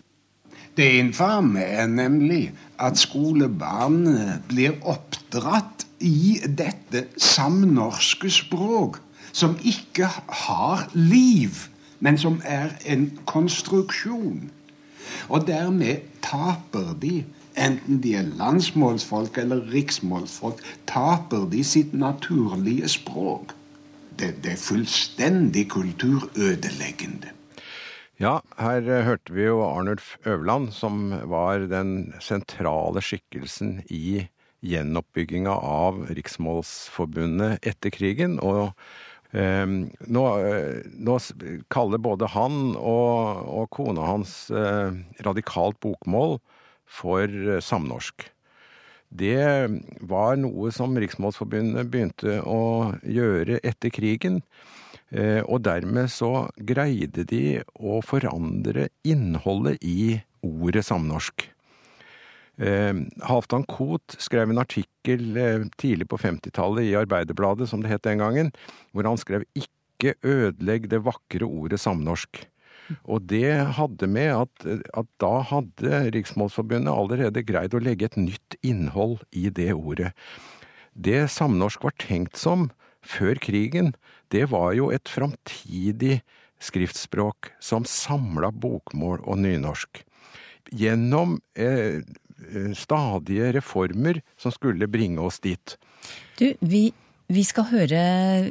Det 0.77 0.89
infame 0.99 1.63
er 1.63 1.87
nemlig 1.87 2.53
at 2.79 2.99
skolebarn 2.99 4.07
blir 4.49 4.79
oppdratt 4.83 5.87
i 6.01 6.41
dette 6.47 7.05
samnorske 7.21 8.31
språk, 8.33 9.01
som 9.33 9.59
ikke 9.63 10.09
har 10.47 10.87
liv, 10.95 11.67
men 12.01 12.19
som 12.19 12.41
er 12.45 12.73
en 12.87 13.11
konstruksjon. 13.27 14.49
Og 15.29 15.47
dermed 15.47 16.07
taper 16.23 16.95
de 17.03 17.25
enten 17.55 18.01
de 18.05 18.15
er 18.21 18.31
landsmålsfolk 18.39 19.39
eller 19.43 19.65
riksmålsfolk, 19.73 20.63
taper 20.91 21.49
de 21.51 21.65
sitt 21.67 21.93
naturlige 21.97 22.89
språk. 22.89 23.55
Det, 24.21 24.35
det 24.45 24.55
er 24.55 24.61
fullstendig 24.61 25.71
kulturødeleggende. 25.73 27.33
Ja, 28.21 28.41
her 28.61 28.85
eh, 28.85 29.07
hørte 29.07 29.33
vi 29.33 29.47
jo 29.47 29.63
Arnulf 29.65 30.19
Øverland, 30.29 30.75
som 30.77 31.09
var 31.31 31.65
den 31.71 32.13
sentrale 32.21 33.01
skikkelsen 33.01 33.79
i 33.89 34.27
gjenoppbygginga 34.61 35.55
av 35.57 36.03
Riksmålsforbundet 36.13 37.65
etter 37.65 37.95
krigen. 37.95 38.37
Og 38.45 38.75
eh, 39.33 39.65
nå, 39.65 40.25
eh, 40.45 40.85
nå, 41.01 41.17
kaller 41.73 42.03
både 42.05 42.29
han 42.35 42.75
og, 42.77 43.41
og 43.49 43.71
kona 43.73 44.09
hans 44.13 44.35
eh, 44.53 45.01
radikalt 45.25 45.81
bokmål 45.81 46.37
for 46.91 47.27
eh, 47.31 47.63
samnorsk. 47.63 48.27
Det 49.11 49.43
var 50.07 50.37
noe 50.39 50.71
som 50.75 50.95
Riksmålsforbundet 50.95 51.89
begynte 51.91 52.39
å 52.47 52.93
gjøre 53.03 53.59
etter 53.67 53.91
krigen. 53.95 54.39
Eh, 55.11 55.43
og 55.43 55.65
dermed 55.67 56.13
så 56.15 56.47
greide 56.55 57.25
de 57.27 57.63
å 57.75 57.99
forandre 58.07 58.89
innholdet 59.03 59.83
i 59.83 60.21
ordet 60.47 60.85
samnorsk. 60.87 61.49
Eh, 62.61 63.03
Halvdan 63.27 63.67
Koht 63.67 64.15
skrev 64.23 64.53
en 64.53 64.63
artikkel 64.63 65.43
tidlig 65.81 66.07
på 66.13 66.21
50-tallet 66.21 66.87
i 66.87 66.95
Arbeiderbladet, 67.01 67.67
som 67.71 67.83
det 67.83 67.91
het 67.91 68.07
den 68.07 68.23
gangen, 68.23 68.55
hvor 68.95 69.09
han 69.09 69.19
skrev 69.19 69.47
'ikke 69.57 70.15
ødelegg 70.23 70.89
det 70.89 71.03
vakre 71.03 71.45
ordet 71.51 71.83
samnorsk'. 71.83 72.47
Og 73.05 73.27
det 73.31 73.53
hadde 73.79 74.09
med 74.11 74.33
at, 74.35 74.67
at 74.99 75.09
da 75.23 75.33
hadde 75.51 76.03
Riksmålsforbundet 76.17 76.93
allerede 76.93 77.45
greid 77.47 77.77
å 77.77 77.83
legge 77.83 78.11
et 78.11 78.19
nytt 78.21 78.59
innhold 78.67 79.21
i 79.31 79.49
det 79.55 79.73
ordet. 79.77 80.13
Det 80.95 81.25
samnorsk 81.31 81.85
var 81.87 81.97
tenkt 82.03 82.39
som 82.41 82.71
før 83.07 83.39
krigen, 83.41 83.95
det 84.31 84.51
var 84.53 84.75
jo 84.77 84.91
et 84.93 85.09
framtidig 85.09 86.21
skriftspråk 86.61 87.53
som 87.63 87.87
samla 87.89 88.51
bokmål 88.53 89.23
og 89.25 89.41
nynorsk. 89.41 90.03
Gjennom 90.71 91.39
eh, 91.59 92.03
eh, 92.03 92.73
stadige 92.77 93.55
reformer 93.57 94.21
som 94.39 94.53
skulle 94.55 94.91
bringe 94.91 95.23
oss 95.25 95.41
dit. 95.41 95.77
Du, 96.39 96.53
vi, 96.61 96.91
vi 97.31 97.45
skal 97.47 97.69
høre 97.71 98.03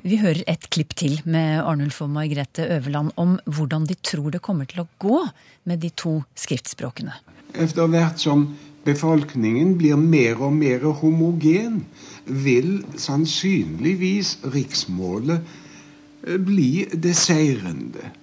Vi 0.07 0.19
hører 0.21 0.45
et 0.47 0.69
klipp 0.71 0.95
til 0.99 1.19
med 1.27 1.59
Arnulf 1.59 1.99
og 2.05 2.13
Margrethe 2.15 2.63
Øverland 2.77 3.11
om 3.19 3.37
hvordan 3.45 3.85
de 3.89 3.97
tror 3.99 4.31
det 4.31 4.41
kommer 4.45 4.69
til 4.69 4.85
å 4.85 4.89
gå 4.99 5.19
med 5.67 5.81
de 5.83 5.91
to 5.91 6.21
skriftspråkene. 6.39 7.13
Etter 7.59 7.89
hvert 7.91 8.21
som 8.21 8.45
befolkningen 8.85 9.75
blir 9.77 9.99
mer 9.99 10.39
og 10.39 10.55
mer 10.55 10.85
homogen, 11.01 11.83
vil 12.25 12.79
sannsynligvis 12.95 14.37
riksmålet 14.53 15.43
eh, 15.43 16.39
bli 16.39 16.85
det 16.93 17.15
seirende. 17.19 18.13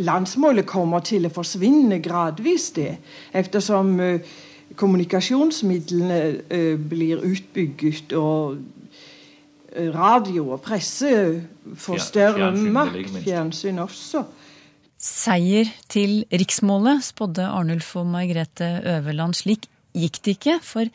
Landsmålet 0.00 0.64
kommer 0.70 1.04
til 1.04 1.26
å 1.26 1.34
forsvinne 1.34 1.98
gradvis, 2.00 2.70
det, 2.78 2.94
ettersom 3.36 3.96
uh, 4.00 4.36
kommunikasjonsmidlene 4.80 6.20
uh, 6.46 6.76
blir 6.78 7.24
utbygget 7.26 8.14
og 8.16 8.62
radio 9.94 10.50
og 10.54 10.62
presse 10.64 11.10
får 11.78 12.02
større 12.02 12.50
makt. 12.56 13.10
Fjernsyn 13.24 13.80
også. 13.82 14.24
Seier 15.00 15.70
til 15.88 16.24
riksmålet, 16.28 17.04
spådde 17.06 17.46
Arnulf 17.48 17.94
og 17.96 18.08
Margrethe 18.12 18.68
Øverland. 18.96 19.38
Slik 19.38 19.70
gikk 19.96 20.20
det 20.24 20.36
ikke, 20.36 20.58
for 20.62 20.90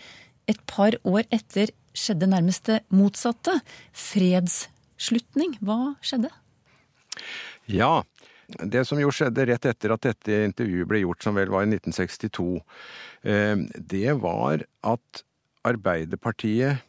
et 0.46 0.62
par 0.70 0.98
år 1.04 1.26
etter 1.34 1.74
skjedde 1.96 2.30
nærmest 2.30 2.68
det 2.70 2.82
motsatte. 2.94 3.56
Fredsslutning. 3.96 5.58
Hva 5.66 5.96
skjedde? 6.06 6.30
Ja, 7.72 8.04
det 8.62 8.86
som 8.86 9.00
jo 9.02 9.10
skjedde 9.14 9.48
rett 9.50 9.66
etter 9.72 9.96
at 9.96 10.06
dette 10.06 10.44
intervjuet 10.46 10.90
ble 10.90 11.02
gjort, 11.02 11.24
som 11.26 11.38
vel 11.40 11.50
var 11.54 11.66
i 11.66 11.72
1962, 11.74 12.50
eh, 13.26 13.56
det 13.96 14.18
var 14.22 14.68
at 14.86 15.24
Arbeiderpartiet 15.66 16.84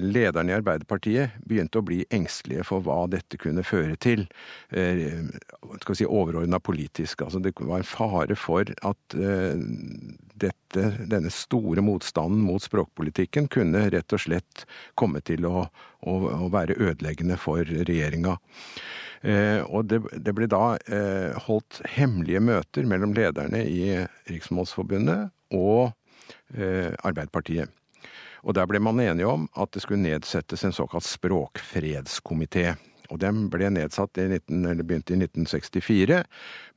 lederne 0.00 0.52
i 0.52 0.56
Arbeiderpartiet 0.56 1.36
begynte 1.46 1.80
å 1.80 1.86
bli 1.86 2.02
engstelige 2.14 2.64
for 2.66 2.84
hva 2.84 3.04
dette 3.10 3.38
kunne 3.40 3.64
føre 3.66 3.96
til. 4.00 4.24
Eh, 4.70 5.20
skal 5.82 5.98
si 5.98 6.08
overordna 6.08 6.60
politisk. 6.60 7.22
Altså 7.26 7.42
det 7.42 7.54
var 7.58 7.82
en 7.82 7.88
fare 7.88 8.36
for 8.38 8.64
at 8.68 9.16
eh, 9.16 9.60
dette, 10.42 10.86
denne 11.10 11.30
store 11.32 11.84
motstanden 11.84 12.42
mot 12.46 12.64
språkpolitikken 12.64 13.50
kunne 13.52 13.88
rett 13.92 14.16
og 14.16 14.24
slett 14.24 14.64
komme 14.98 15.22
til 15.24 15.46
å, 15.46 15.66
å, 16.00 16.16
å 16.46 16.50
være 16.52 16.78
ødeleggende 16.80 17.38
for 17.40 17.64
regjeringa. 17.64 18.38
Og 19.22 19.84
det, 19.86 20.00
det, 20.18 20.32
ble 20.34 20.48
da 20.50 20.72
holdt 21.44 21.78
hemmelige 21.94 22.40
møter 22.42 22.88
mellom 22.90 23.12
lederne 23.14 23.60
i 23.62 24.00
Riksmålsforbundet 24.26 25.30
og 25.54 25.92
Arbeiderpartiet. 26.58 27.70
Og 28.42 28.56
der 28.58 28.66
ble 28.66 28.80
man 28.82 29.00
enige 29.00 29.28
om 29.30 29.46
at 29.54 29.70
det 29.74 29.84
skulle 29.84 30.02
nedsettes 30.02 30.64
en 30.66 30.74
såkalt 30.74 31.06
språkfredskomité. 31.06 32.74
Og 33.12 33.20
den 33.22 33.46
ble 33.52 33.68
nedsatt 33.70 34.18
i 34.18 34.24
19, 34.30 34.64
eller 34.64 34.86
begynte 34.86 35.14
i 35.14 35.20
1964 35.20 36.22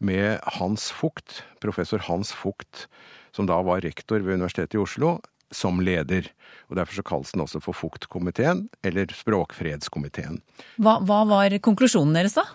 med 0.04 0.44
Hans 0.58 0.90
Fugt, 0.94 1.44
professor 1.64 2.04
Hans 2.10 2.34
Fugt, 2.36 2.88
som 3.36 3.48
da 3.50 3.58
var 3.66 3.84
rektor 3.86 4.20
ved 4.20 4.38
Universitetet 4.42 4.76
i 4.78 4.82
Oslo, 4.84 5.18
som 5.54 5.80
leder. 5.80 6.28
Og 6.70 6.78
Derfor 6.80 7.00
så 7.00 7.06
kalles 7.08 7.32
den 7.32 7.46
også 7.46 7.62
for 7.64 7.78
Fugt-komiteen, 7.78 8.68
eller 8.84 9.12
Språkfredskomiteen. 9.16 10.42
Hva, 10.82 11.00
hva 11.06 11.24
var 11.30 11.56
konklusjonen 11.64 12.18
deres, 12.18 12.38
da? 12.38 12.46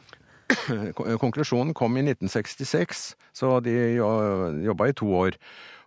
Konklusjonen 1.22 1.74
kom 1.78 1.96
i 1.96 2.04
1966, 2.04 3.12
så 3.32 3.58
de 3.64 3.74
jobba 3.96 4.90
i 4.90 4.96
to 4.98 5.08
år. 5.14 5.38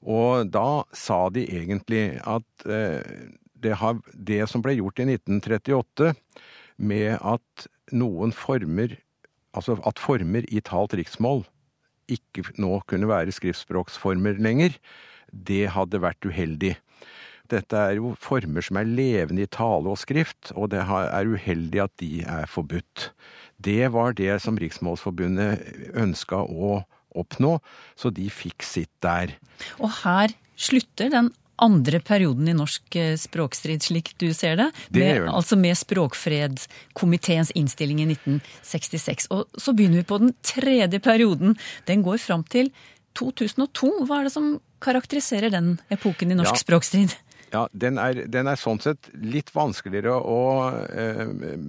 Og 0.03 0.49
da 0.51 0.83
sa 0.95 1.27
de 1.33 1.45
egentlig 1.47 2.19
at 2.27 2.67
eh, 2.67 3.29
det, 3.63 3.77
har, 3.79 3.99
det 4.13 4.43
som 4.51 4.63
ble 4.63 4.75
gjort 4.77 4.99
i 4.99 5.07
1938, 5.15 6.13
med 6.83 7.15
at 7.21 7.67
noen 7.95 8.35
former 8.35 8.99
Altså 9.53 9.75
at 9.85 9.99
former 10.01 10.47
i 10.49 10.63
talt 10.65 10.95
riksmål 10.97 11.43
ikke 12.09 12.41
nå 12.57 12.79
kunne 12.89 13.05
være 13.05 13.35
skriftspråksformer 13.35 14.39
lenger, 14.41 14.73
det 15.29 15.67
hadde 15.75 16.01
vært 16.01 16.25
uheldig. 16.25 16.71
Dette 17.51 17.77
er 17.77 17.97
jo 17.99 18.13
former 18.19 18.65
som 18.65 18.79
er 18.79 18.89
levende 18.89 19.45
i 19.45 19.51
tale 19.51 19.91
og 19.93 19.99
skrift, 20.01 20.51
og 20.55 20.71
det 20.73 20.81
er 20.81 21.29
uheldig 21.29 21.83
at 21.83 21.93
de 22.01 22.23
er 22.25 22.49
forbudt. 22.49 23.11
Det 23.63 23.91
var 23.93 24.15
det 24.17 24.39
som 24.41 24.57
Riksmålsforbundet 24.59 25.93
ønska 25.99 26.41
å 26.43 26.81
oppnå, 27.19 27.57
så 27.99 28.11
de 28.13 28.27
fikk 28.33 28.65
sitt 28.65 28.91
der. 29.03 29.35
Og 29.79 29.91
her 30.03 30.33
slutter 30.59 31.11
den 31.13 31.31
andre 31.63 31.99
perioden 32.03 32.49
i 32.49 32.55
norsk 32.57 32.95
eh, 32.99 33.13
språkstrid, 33.19 33.83
slik 33.85 34.13
du 34.21 34.31
ser 34.35 34.57
det. 34.59 34.69
det 34.89 35.03
med, 35.03 35.29
altså 35.29 35.57
med 35.59 35.77
Språkfredskomiteens 35.77 37.53
innstilling 37.59 38.01
i 38.03 38.09
1966. 38.15 39.29
Og 39.33 39.61
så 39.61 39.75
begynner 39.75 40.01
vi 40.01 40.09
på 40.09 40.19
den 40.23 40.33
tredje 40.45 40.99
perioden. 41.03 41.57
Den 41.87 42.03
går 42.05 42.19
fram 42.23 42.43
til 42.43 42.71
2002. 43.19 43.91
Hva 44.07 44.19
er 44.19 44.29
det 44.29 44.35
som 44.35 44.55
karakteriserer 44.83 45.53
den 45.53 45.77
epoken 45.93 46.33
i 46.33 46.37
norsk 46.39 46.57
ja. 46.57 46.63
språkstrid? 46.65 47.13
Ja, 47.53 47.67
den 47.69 47.99
er, 48.01 48.17
den 48.33 48.47
er, 48.49 48.57
sånn 48.57 48.79
sett 48.81 49.11
litt 49.13 49.51
vanskeligere 49.53 50.15
å 50.17 50.39
eh, 50.89 51.27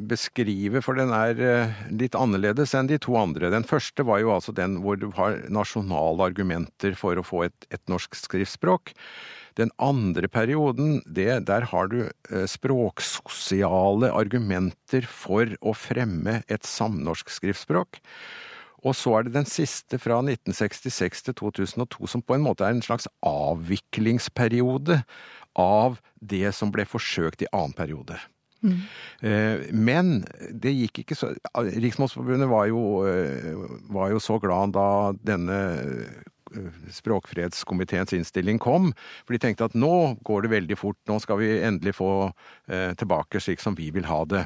beskrive, 0.08 0.80
for 0.84 0.96
den 0.96 1.12
er 1.12 1.42
eh, 1.44 1.82
litt 1.92 2.16
annerledes 2.16 2.72
enn 2.78 2.88
de 2.88 2.96
to 3.04 3.18
andre. 3.20 3.50
Den 3.52 3.68
første 3.68 4.06
var 4.08 4.22
jo 4.22 4.32
altså 4.32 4.54
den 4.56 4.78
hvor 4.80 4.96
du 4.96 5.10
har 5.18 5.42
nasjonale 5.52 6.30
argumenter 6.30 6.96
for 6.96 7.20
å 7.20 7.26
få 7.26 7.44
et, 7.50 7.68
et 7.68 7.84
norsk 7.92 8.16
skriftspråk. 8.16 8.94
Den 9.60 9.74
andre 9.76 10.26
perioden, 10.32 11.02
det, 11.04 11.44
der 11.52 11.68
har 11.68 11.92
du 11.92 12.00
eh, 12.06 12.48
språksosiale 12.48 14.08
argumenter 14.16 15.04
for 15.04 15.52
å 15.60 15.76
fremme 15.76 16.40
et 16.48 16.64
samnorsk 16.64 17.28
skriftspråk. 17.36 18.00
Og 18.84 18.96
så 18.96 19.18
er 19.18 19.28
det 19.28 19.36
den 19.36 19.48
siste 19.48 20.00
fra 20.00 20.18
1966 20.24 21.28
til 21.28 21.36
2002 21.44 22.08
som 22.08 22.24
på 22.24 22.36
en 22.36 22.44
måte 22.44 22.64
er 22.66 22.72
en 22.72 22.84
slags 22.84 23.06
avviklingsperiode 23.24 25.02
av 25.58 25.98
det 26.20 26.50
som 26.56 26.72
ble 26.74 26.86
forsøkt 26.88 27.44
i 27.44 27.50
annen 27.52 27.76
periode. 27.76 28.18
Mm. 28.64 28.78
Men 29.76 30.12
det 30.48 30.70
gikk 30.72 31.02
ikke 31.02 31.16
så 31.18 31.34
Riksmålsforbundet 31.52 32.48
var 32.48 32.70
eh, 32.72 33.50
var 33.92 34.14
jo 34.14 34.22
så 34.24 34.38
glad 34.40 34.72
da 34.72 34.86
denne 35.20 35.58
eh, 35.82 36.22
Språkfredskomiteens 36.94 38.14
innstilling 38.16 38.60
kom. 38.62 38.92
For 39.26 39.36
de 39.36 39.42
tenkte 39.42 39.68
at 39.68 39.76
nå 39.76 40.14
går 40.24 40.46
det 40.46 40.54
veldig 40.54 40.78
fort, 40.80 41.00
nå 41.10 41.18
skal 41.20 41.42
vi 41.42 41.48
endelig 41.66 41.96
få 41.98 42.30
tilbake 42.94 43.42
slik 43.42 43.60
som 43.60 43.74
vi 43.74 43.88
vil 43.90 44.06
ha 44.06 44.20
det. 44.30 44.44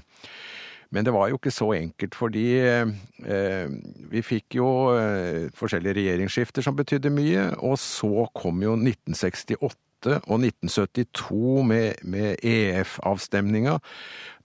Men 0.91 1.05
det 1.05 1.13
var 1.13 1.29
jo 1.29 1.37
ikke 1.37 1.53
så 1.53 1.69
enkelt, 1.77 2.17
fordi 2.17 2.47
eh, 2.65 3.69
vi 4.09 4.23
fikk 4.25 4.57
jo 4.57 4.69
eh, 4.97 5.49
forskjellige 5.57 5.99
regjeringsskifter 6.01 6.65
som 6.65 6.77
betydde 6.79 7.13
mye. 7.13 7.51
Og 7.61 7.77
så 7.83 8.25
kom 8.37 8.63
jo 8.65 8.73
1968 8.79 9.77
og 10.07 10.39
1972 10.39 11.67
med, 11.67 11.95
med 12.05 12.37
EF-avstemninga. 12.47 13.79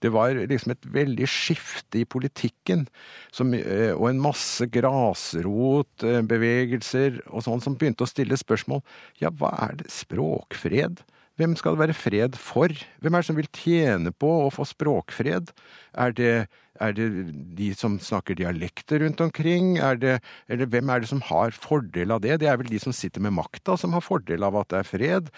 Det 0.02 0.12
var 0.12 0.34
liksom 0.34 0.70
et 0.74 0.92
veldig 0.92 1.28
skifte 1.30 1.98
i 2.02 2.04
politikken, 2.04 2.88
som, 3.32 3.54
eh, 3.54 3.92
og 3.94 4.08
en 4.10 4.20
masse 4.24 4.66
grasrotbevegelser 4.74 7.20
og 7.30 7.42
sånn 7.46 7.60
som 7.62 7.74
begynte 7.78 8.04
å 8.04 8.10
stille 8.10 8.36
spørsmål. 8.36 8.82
Ja, 9.22 9.30
hva 9.30 9.50
er 9.68 9.74
det? 9.80 9.90
Språkfred? 9.94 10.94
Hvem 11.38 11.56
skal 11.58 11.74
det 11.74 11.82
være 11.82 11.96
fred 11.98 12.36
for? 12.38 12.70
Hvem 13.02 13.14
er 13.14 13.22
det 13.22 13.26
som 13.26 13.38
vil 13.38 13.50
tjene 13.50 14.12
på 14.14 14.28
å 14.44 14.52
få 14.54 14.66
språkfred? 14.70 15.50
Er 15.98 16.14
det, 16.14 16.34
er 16.82 16.94
det 16.96 17.08
de 17.58 17.70
som 17.78 17.98
snakker 18.02 18.38
dialekter 18.38 19.04
rundt 19.04 19.20
omkring? 19.22 19.76
Er 19.78 19.98
det, 20.00 20.14
eller 20.50 20.70
hvem 20.70 20.90
er 20.90 21.04
det 21.04 21.10
som 21.10 21.22
har 21.28 21.54
fordel 21.54 22.14
av 22.14 22.24
det? 22.24 22.40
Det 22.42 22.50
er 22.50 22.58
vel 22.60 22.70
de 22.70 22.80
som 22.82 22.94
sitter 22.94 23.22
med 23.22 23.36
makta 23.36 23.76
som 23.78 23.94
har 23.94 24.04
fordel 24.04 24.46
av 24.46 24.58
at 24.58 24.72
det 24.72 24.80
er 24.80 24.88
fred. 24.88 25.30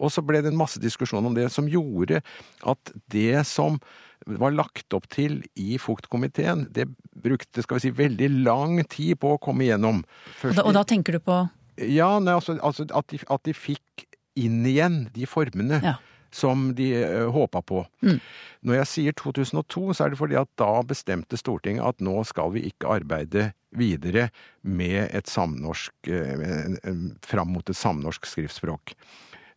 Og 0.00 0.12
så 0.12 0.24
ble 0.24 0.40
det 0.42 0.50
en 0.50 0.60
masse 0.60 0.80
diskusjon 0.80 1.26
om 1.28 1.36
det 1.36 1.50
som 1.52 1.68
gjorde 1.70 2.22
at 2.68 2.94
det 3.12 3.44
som 3.48 3.78
var 4.26 4.52
lagt 4.52 4.92
opp 4.96 5.06
til 5.12 5.40
i 5.56 5.78
fuktkomiteen, 5.80 6.66
det 6.74 6.88
brukte 7.22 7.64
skal 7.64 7.78
vi 7.78 7.86
si, 7.86 7.94
veldig 7.96 8.28
lang 8.44 8.80
tid 8.90 9.20
på 9.20 9.34
å 9.34 9.40
komme 9.40 9.66
igjennom. 9.66 10.02
Og 10.44 10.56
da, 10.56 10.66
og 10.66 10.76
da 10.76 10.84
tenker 10.88 11.16
du 11.16 11.24
på 11.24 11.40
Ja, 11.80 12.12
nei, 12.20 12.34
altså, 12.36 12.58
altså 12.60 12.84
at, 12.90 13.08
de, 13.12 13.20
at, 13.24 13.44
de, 13.46 13.56
fikk 13.56 14.04
inn 14.40 14.60
igjen 14.68 15.06
de 15.14 15.28
formene. 15.28 15.80
Ja. 15.84 15.96
Som 16.30 16.68
de 16.78 16.92
uh, 17.02 17.28
håpa 17.34 17.62
på. 17.66 17.84
Mm. 18.06 18.20
Når 18.66 18.80
jeg 18.80 18.90
sier 18.90 19.16
2002, 19.18 19.82
så 19.94 20.04
er 20.04 20.12
det 20.12 20.20
fordi 20.20 20.38
at 20.38 20.50
da 20.60 20.70
bestemte 20.86 21.38
Stortinget 21.40 21.86
at 21.86 22.04
nå 22.04 22.20
skal 22.28 22.52
vi 22.54 22.68
ikke 22.68 22.90
arbeide 23.00 23.50
videre 23.74 24.28
med 24.62 25.10
et 25.16 25.30
samnorsk 25.30 26.10
uh, 26.10 26.94
fram 27.26 27.54
mot 27.56 27.66
et 27.66 27.78
samnorsk 27.78 28.30
skriftspråk. 28.30 28.94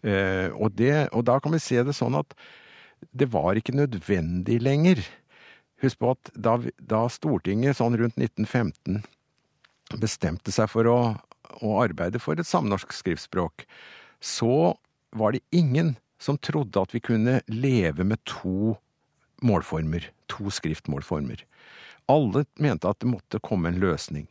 Uh, 0.03 0.49
og, 0.57 0.73
det, 0.75 1.09
og 1.13 1.27
da 1.29 1.37
kan 1.39 1.53
vi 1.53 1.61
se 1.63 1.83
det 1.85 1.95
sånn 1.97 2.17
at 2.19 2.33
det 3.11 3.29
var 3.33 3.59
ikke 3.59 3.75
nødvendig 3.75 4.61
lenger. 4.63 5.03
Husk 5.83 5.99
på 5.99 6.13
at 6.15 6.31
da, 6.33 6.57
da 6.79 7.05
Stortinget 7.11 7.79
sånn 7.79 7.97
rundt 7.99 8.17
1915 8.17 9.03
bestemte 9.99 10.53
seg 10.53 10.69
for 10.71 10.87
å, 10.89 10.99
å 11.61 11.73
arbeide 11.83 12.21
for 12.23 12.39
et 12.39 12.47
samnorsk 12.47 12.93
skriftspråk, 12.95 13.65
så 14.23 14.73
var 15.13 15.35
det 15.35 15.43
ingen 15.53 15.93
som 16.23 16.39
trodde 16.39 16.79
at 16.79 16.93
vi 16.95 17.03
kunne 17.03 17.41
leve 17.51 18.05
med 18.07 18.21
to 18.29 18.77
målformer, 19.43 20.07
to 20.31 20.51
skriftmålformer. 20.53 21.43
Alle 22.11 22.45
mente 22.59 22.87
at 22.87 23.01
det 23.03 23.11
måtte 23.11 23.43
komme 23.43 23.71
en 23.71 23.81
løsning. 23.83 24.29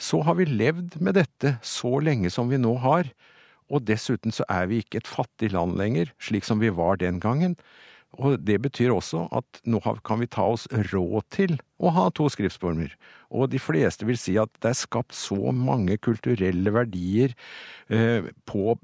Så 0.00 0.22
har 0.24 0.38
vi 0.38 0.48
levd 0.48 0.96
med 1.04 1.18
dette 1.20 1.56
så 1.62 1.98
lenge 2.00 2.32
som 2.32 2.48
vi 2.50 2.60
nå 2.60 2.74
har, 2.82 3.12
og 3.72 3.84
dessuten 3.88 4.34
så 4.34 4.44
er 4.52 4.68
vi 4.68 4.82
ikke 4.82 5.00
et 5.00 5.08
fattig 5.08 5.52
land 5.52 5.76
lenger, 5.80 6.12
slik 6.20 6.48
som 6.48 6.60
vi 6.60 6.72
var 6.72 6.98
den 7.00 7.20
gangen. 7.22 7.56
Og 8.20 8.36
det 8.44 8.58
betyr 8.60 8.92
også 8.92 9.24
at 9.32 9.62
nå 9.64 9.80
kan 10.04 10.20
vi 10.20 10.28
ta 10.28 10.44
oss 10.52 10.66
råd 10.92 11.28
til 11.32 11.54
å 11.80 11.92
ha 11.96 12.08
to 12.12 12.26
skriftformer. 12.32 12.92
Og 13.32 13.48
de 13.54 13.60
fleste 13.62 14.04
vil 14.08 14.20
si 14.20 14.36
at 14.40 14.52
det 14.60 14.74
er 14.74 14.80
skapt 14.82 15.16
så 15.16 15.54
mange 15.56 15.96
kulturelle 15.96 16.74
verdier 16.74 17.32
eh, 17.88 18.28
på 18.48 18.76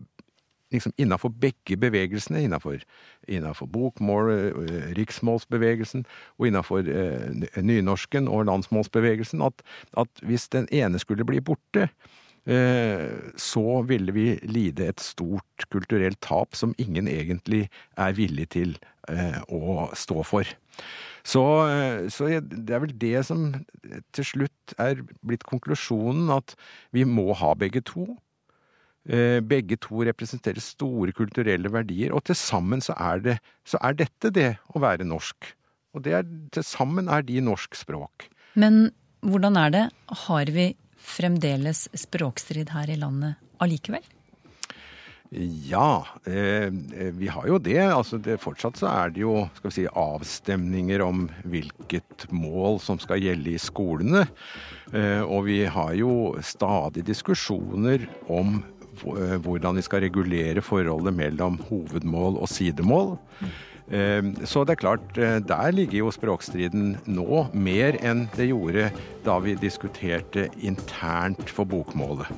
liksom 0.72 0.92
innafor 1.00 1.32
begge 1.40 1.76
bevegelsene, 1.80 2.42
innafor, 2.44 3.66
bokmål, 3.72 4.30
eh, 4.32 4.92
riksmålsbevegelsen 4.98 6.06
og 6.38 6.46
innafor 6.46 6.88
eh, 6.88 7.62
nynorsken 7.62 8.28
og 8.28 8.46
landsmålsbevegelsen, 8.50 9.42
at, 9.42 9.62
at 9.96 10.22
hvis 10.22 10.48
den 10.48 10.68
ene 10.72 10.98
skulle 10.98 11.26
bli 11.28 11.40
borte, 11.40 11.88
eh, 12.46 13.08
så 13.36 13.82
ville 13.88 14.12
vi 14.12 14.28
lide 14.42 14.88
et 14.92 15.00
stort 15.00 15.68
kulturelt 15.72 16.20
tap 16.24 16.56
som 16.56 16.74
ingen 16.78 17.08
egentlig 17.08 17.68
er 17.96 18.16
villig 18.16 18.50
til 18.56 18.78
eh, 19.08 19.40
å 19.48 19.88
stå 19.96 20.22
for. 20.26 20.56
Så, 21.28 21.44
eh, 21.68 22.06
så, 22.12 22.30
det 22.40 22.74
er 22.74 22.84
vel 22.84 22.94
det 23.00 23.26
som 23.28 23.50
til 24.16 24.24
slutt 24.24 24.78
er 24.80 25.02
blitt 25.26 25.44
konklusjonen, 25.48 26.30
at 26.32 26.56
vi 26.94 27.04
må 27.08 27.32
ha 27.36 27.54
begge 27.58 27.84
to. 27.84 28.06
Eh, 29.08 29.38
begge 29.40 29.78
to 29.80 30.02
representerer 30.04 30.60
store 30.60 31.14
kulturelle 31.16 31.70
verdier, 31.72 32.12
og 32.12 32.26
til 32.28 32.36
sammen 32.36 32.82
så 32.84 32.92
er, 33.00 33.22
det, 33.24 33.36
så 33.64 33.80
er 33.80 33.96
dette 33.96 34.32
det 34.36 34.50
å 34.76 34.82
være 34.84 35.06
norsk. 35.08 35.54
Og 35.96 36.04
det 36.04 36.18
er, 36.18 36.28
til 36.52 36.66
sammen 36.66 37.08
er 37.08 37.24
de 37.24 37.40
norsk 37.40 37.78
språk. 37.78 38.28
Men 38.52 38.90
hvordan 39.24 39.56
er 39.56 39.72
det? 39.72 39.86
Har 40.26 40.52
vi 40.52 40.68
fremdeles 41.00 41.86
språkstrid 41.96 42.74
her 42.74 42.92
i 42.92 43.00
landet 43.00 43.40
allikevel? 43.64 44.04
Ja, 45.32 46.04
eh, 46.28 46.68
vi 47.16 47.32
har 47.32 47.48
jo 47.48 47.56
det. 47.60 47.80
Altså 47.80 48.20
det. 48.20 48.38
Fortsatt 48.44 48.76
så 48.80 48.92
er 48.92 49.12
det 49.12 49.24
jo 49.24 49.42
skal 49.56 49.70
vi 49.70 49.76
si, 49.80 49.88
avstemninger 49.88 51.04
om 51.04 51.26
hvilket 51.48 52.28
mål 52.32 52.80
som 52.84 53.00
skal 53.00 53.24
gjelde 53.24 53.56
i 53.56 53.60
skolene. 53.60 54.26
Eh, 54.92 55.24
og 55.24 55.46
vi 55.48 55.62
har 55.64 55.96
jo 55.96 56.34
stadig 56.44 57.08
diskusjoner 57.08 58.04
om 58.28 58.58
Eh, 58.60 58.77
hvordan 59.02 59.78
vi 59.78 59.84
skal 59.86 60.04
regulere 60.06 60.64
forholdet 60.64 61.16
mellom 61.16 61.58
hovedmål 61.68 62.38
og 62.42 62.50
sidemål. 62.52 63.16
Eh, 63.88 64.22
så 64.44 64.64
det 64.64 64.76
er 64.76 64.82
klart, 64.82 65.16
eh, 65.16 65.38
der 65.40 65.70
ligger 65.72 65.98
jo 66.02 66.12
språkstriden 66.12 66.98
nå 67.08 67.46
mer 67.54 67.96
enn 68.04 68.26
det 68.36 68.50
gjorde 68.50 68.90
da 69.24 69.38
vi 69.40 69.56
diskuterte 69.56 70.48
internt 70.60 71.48
for 71.48 71.64
bokmålet. 71.64 72.28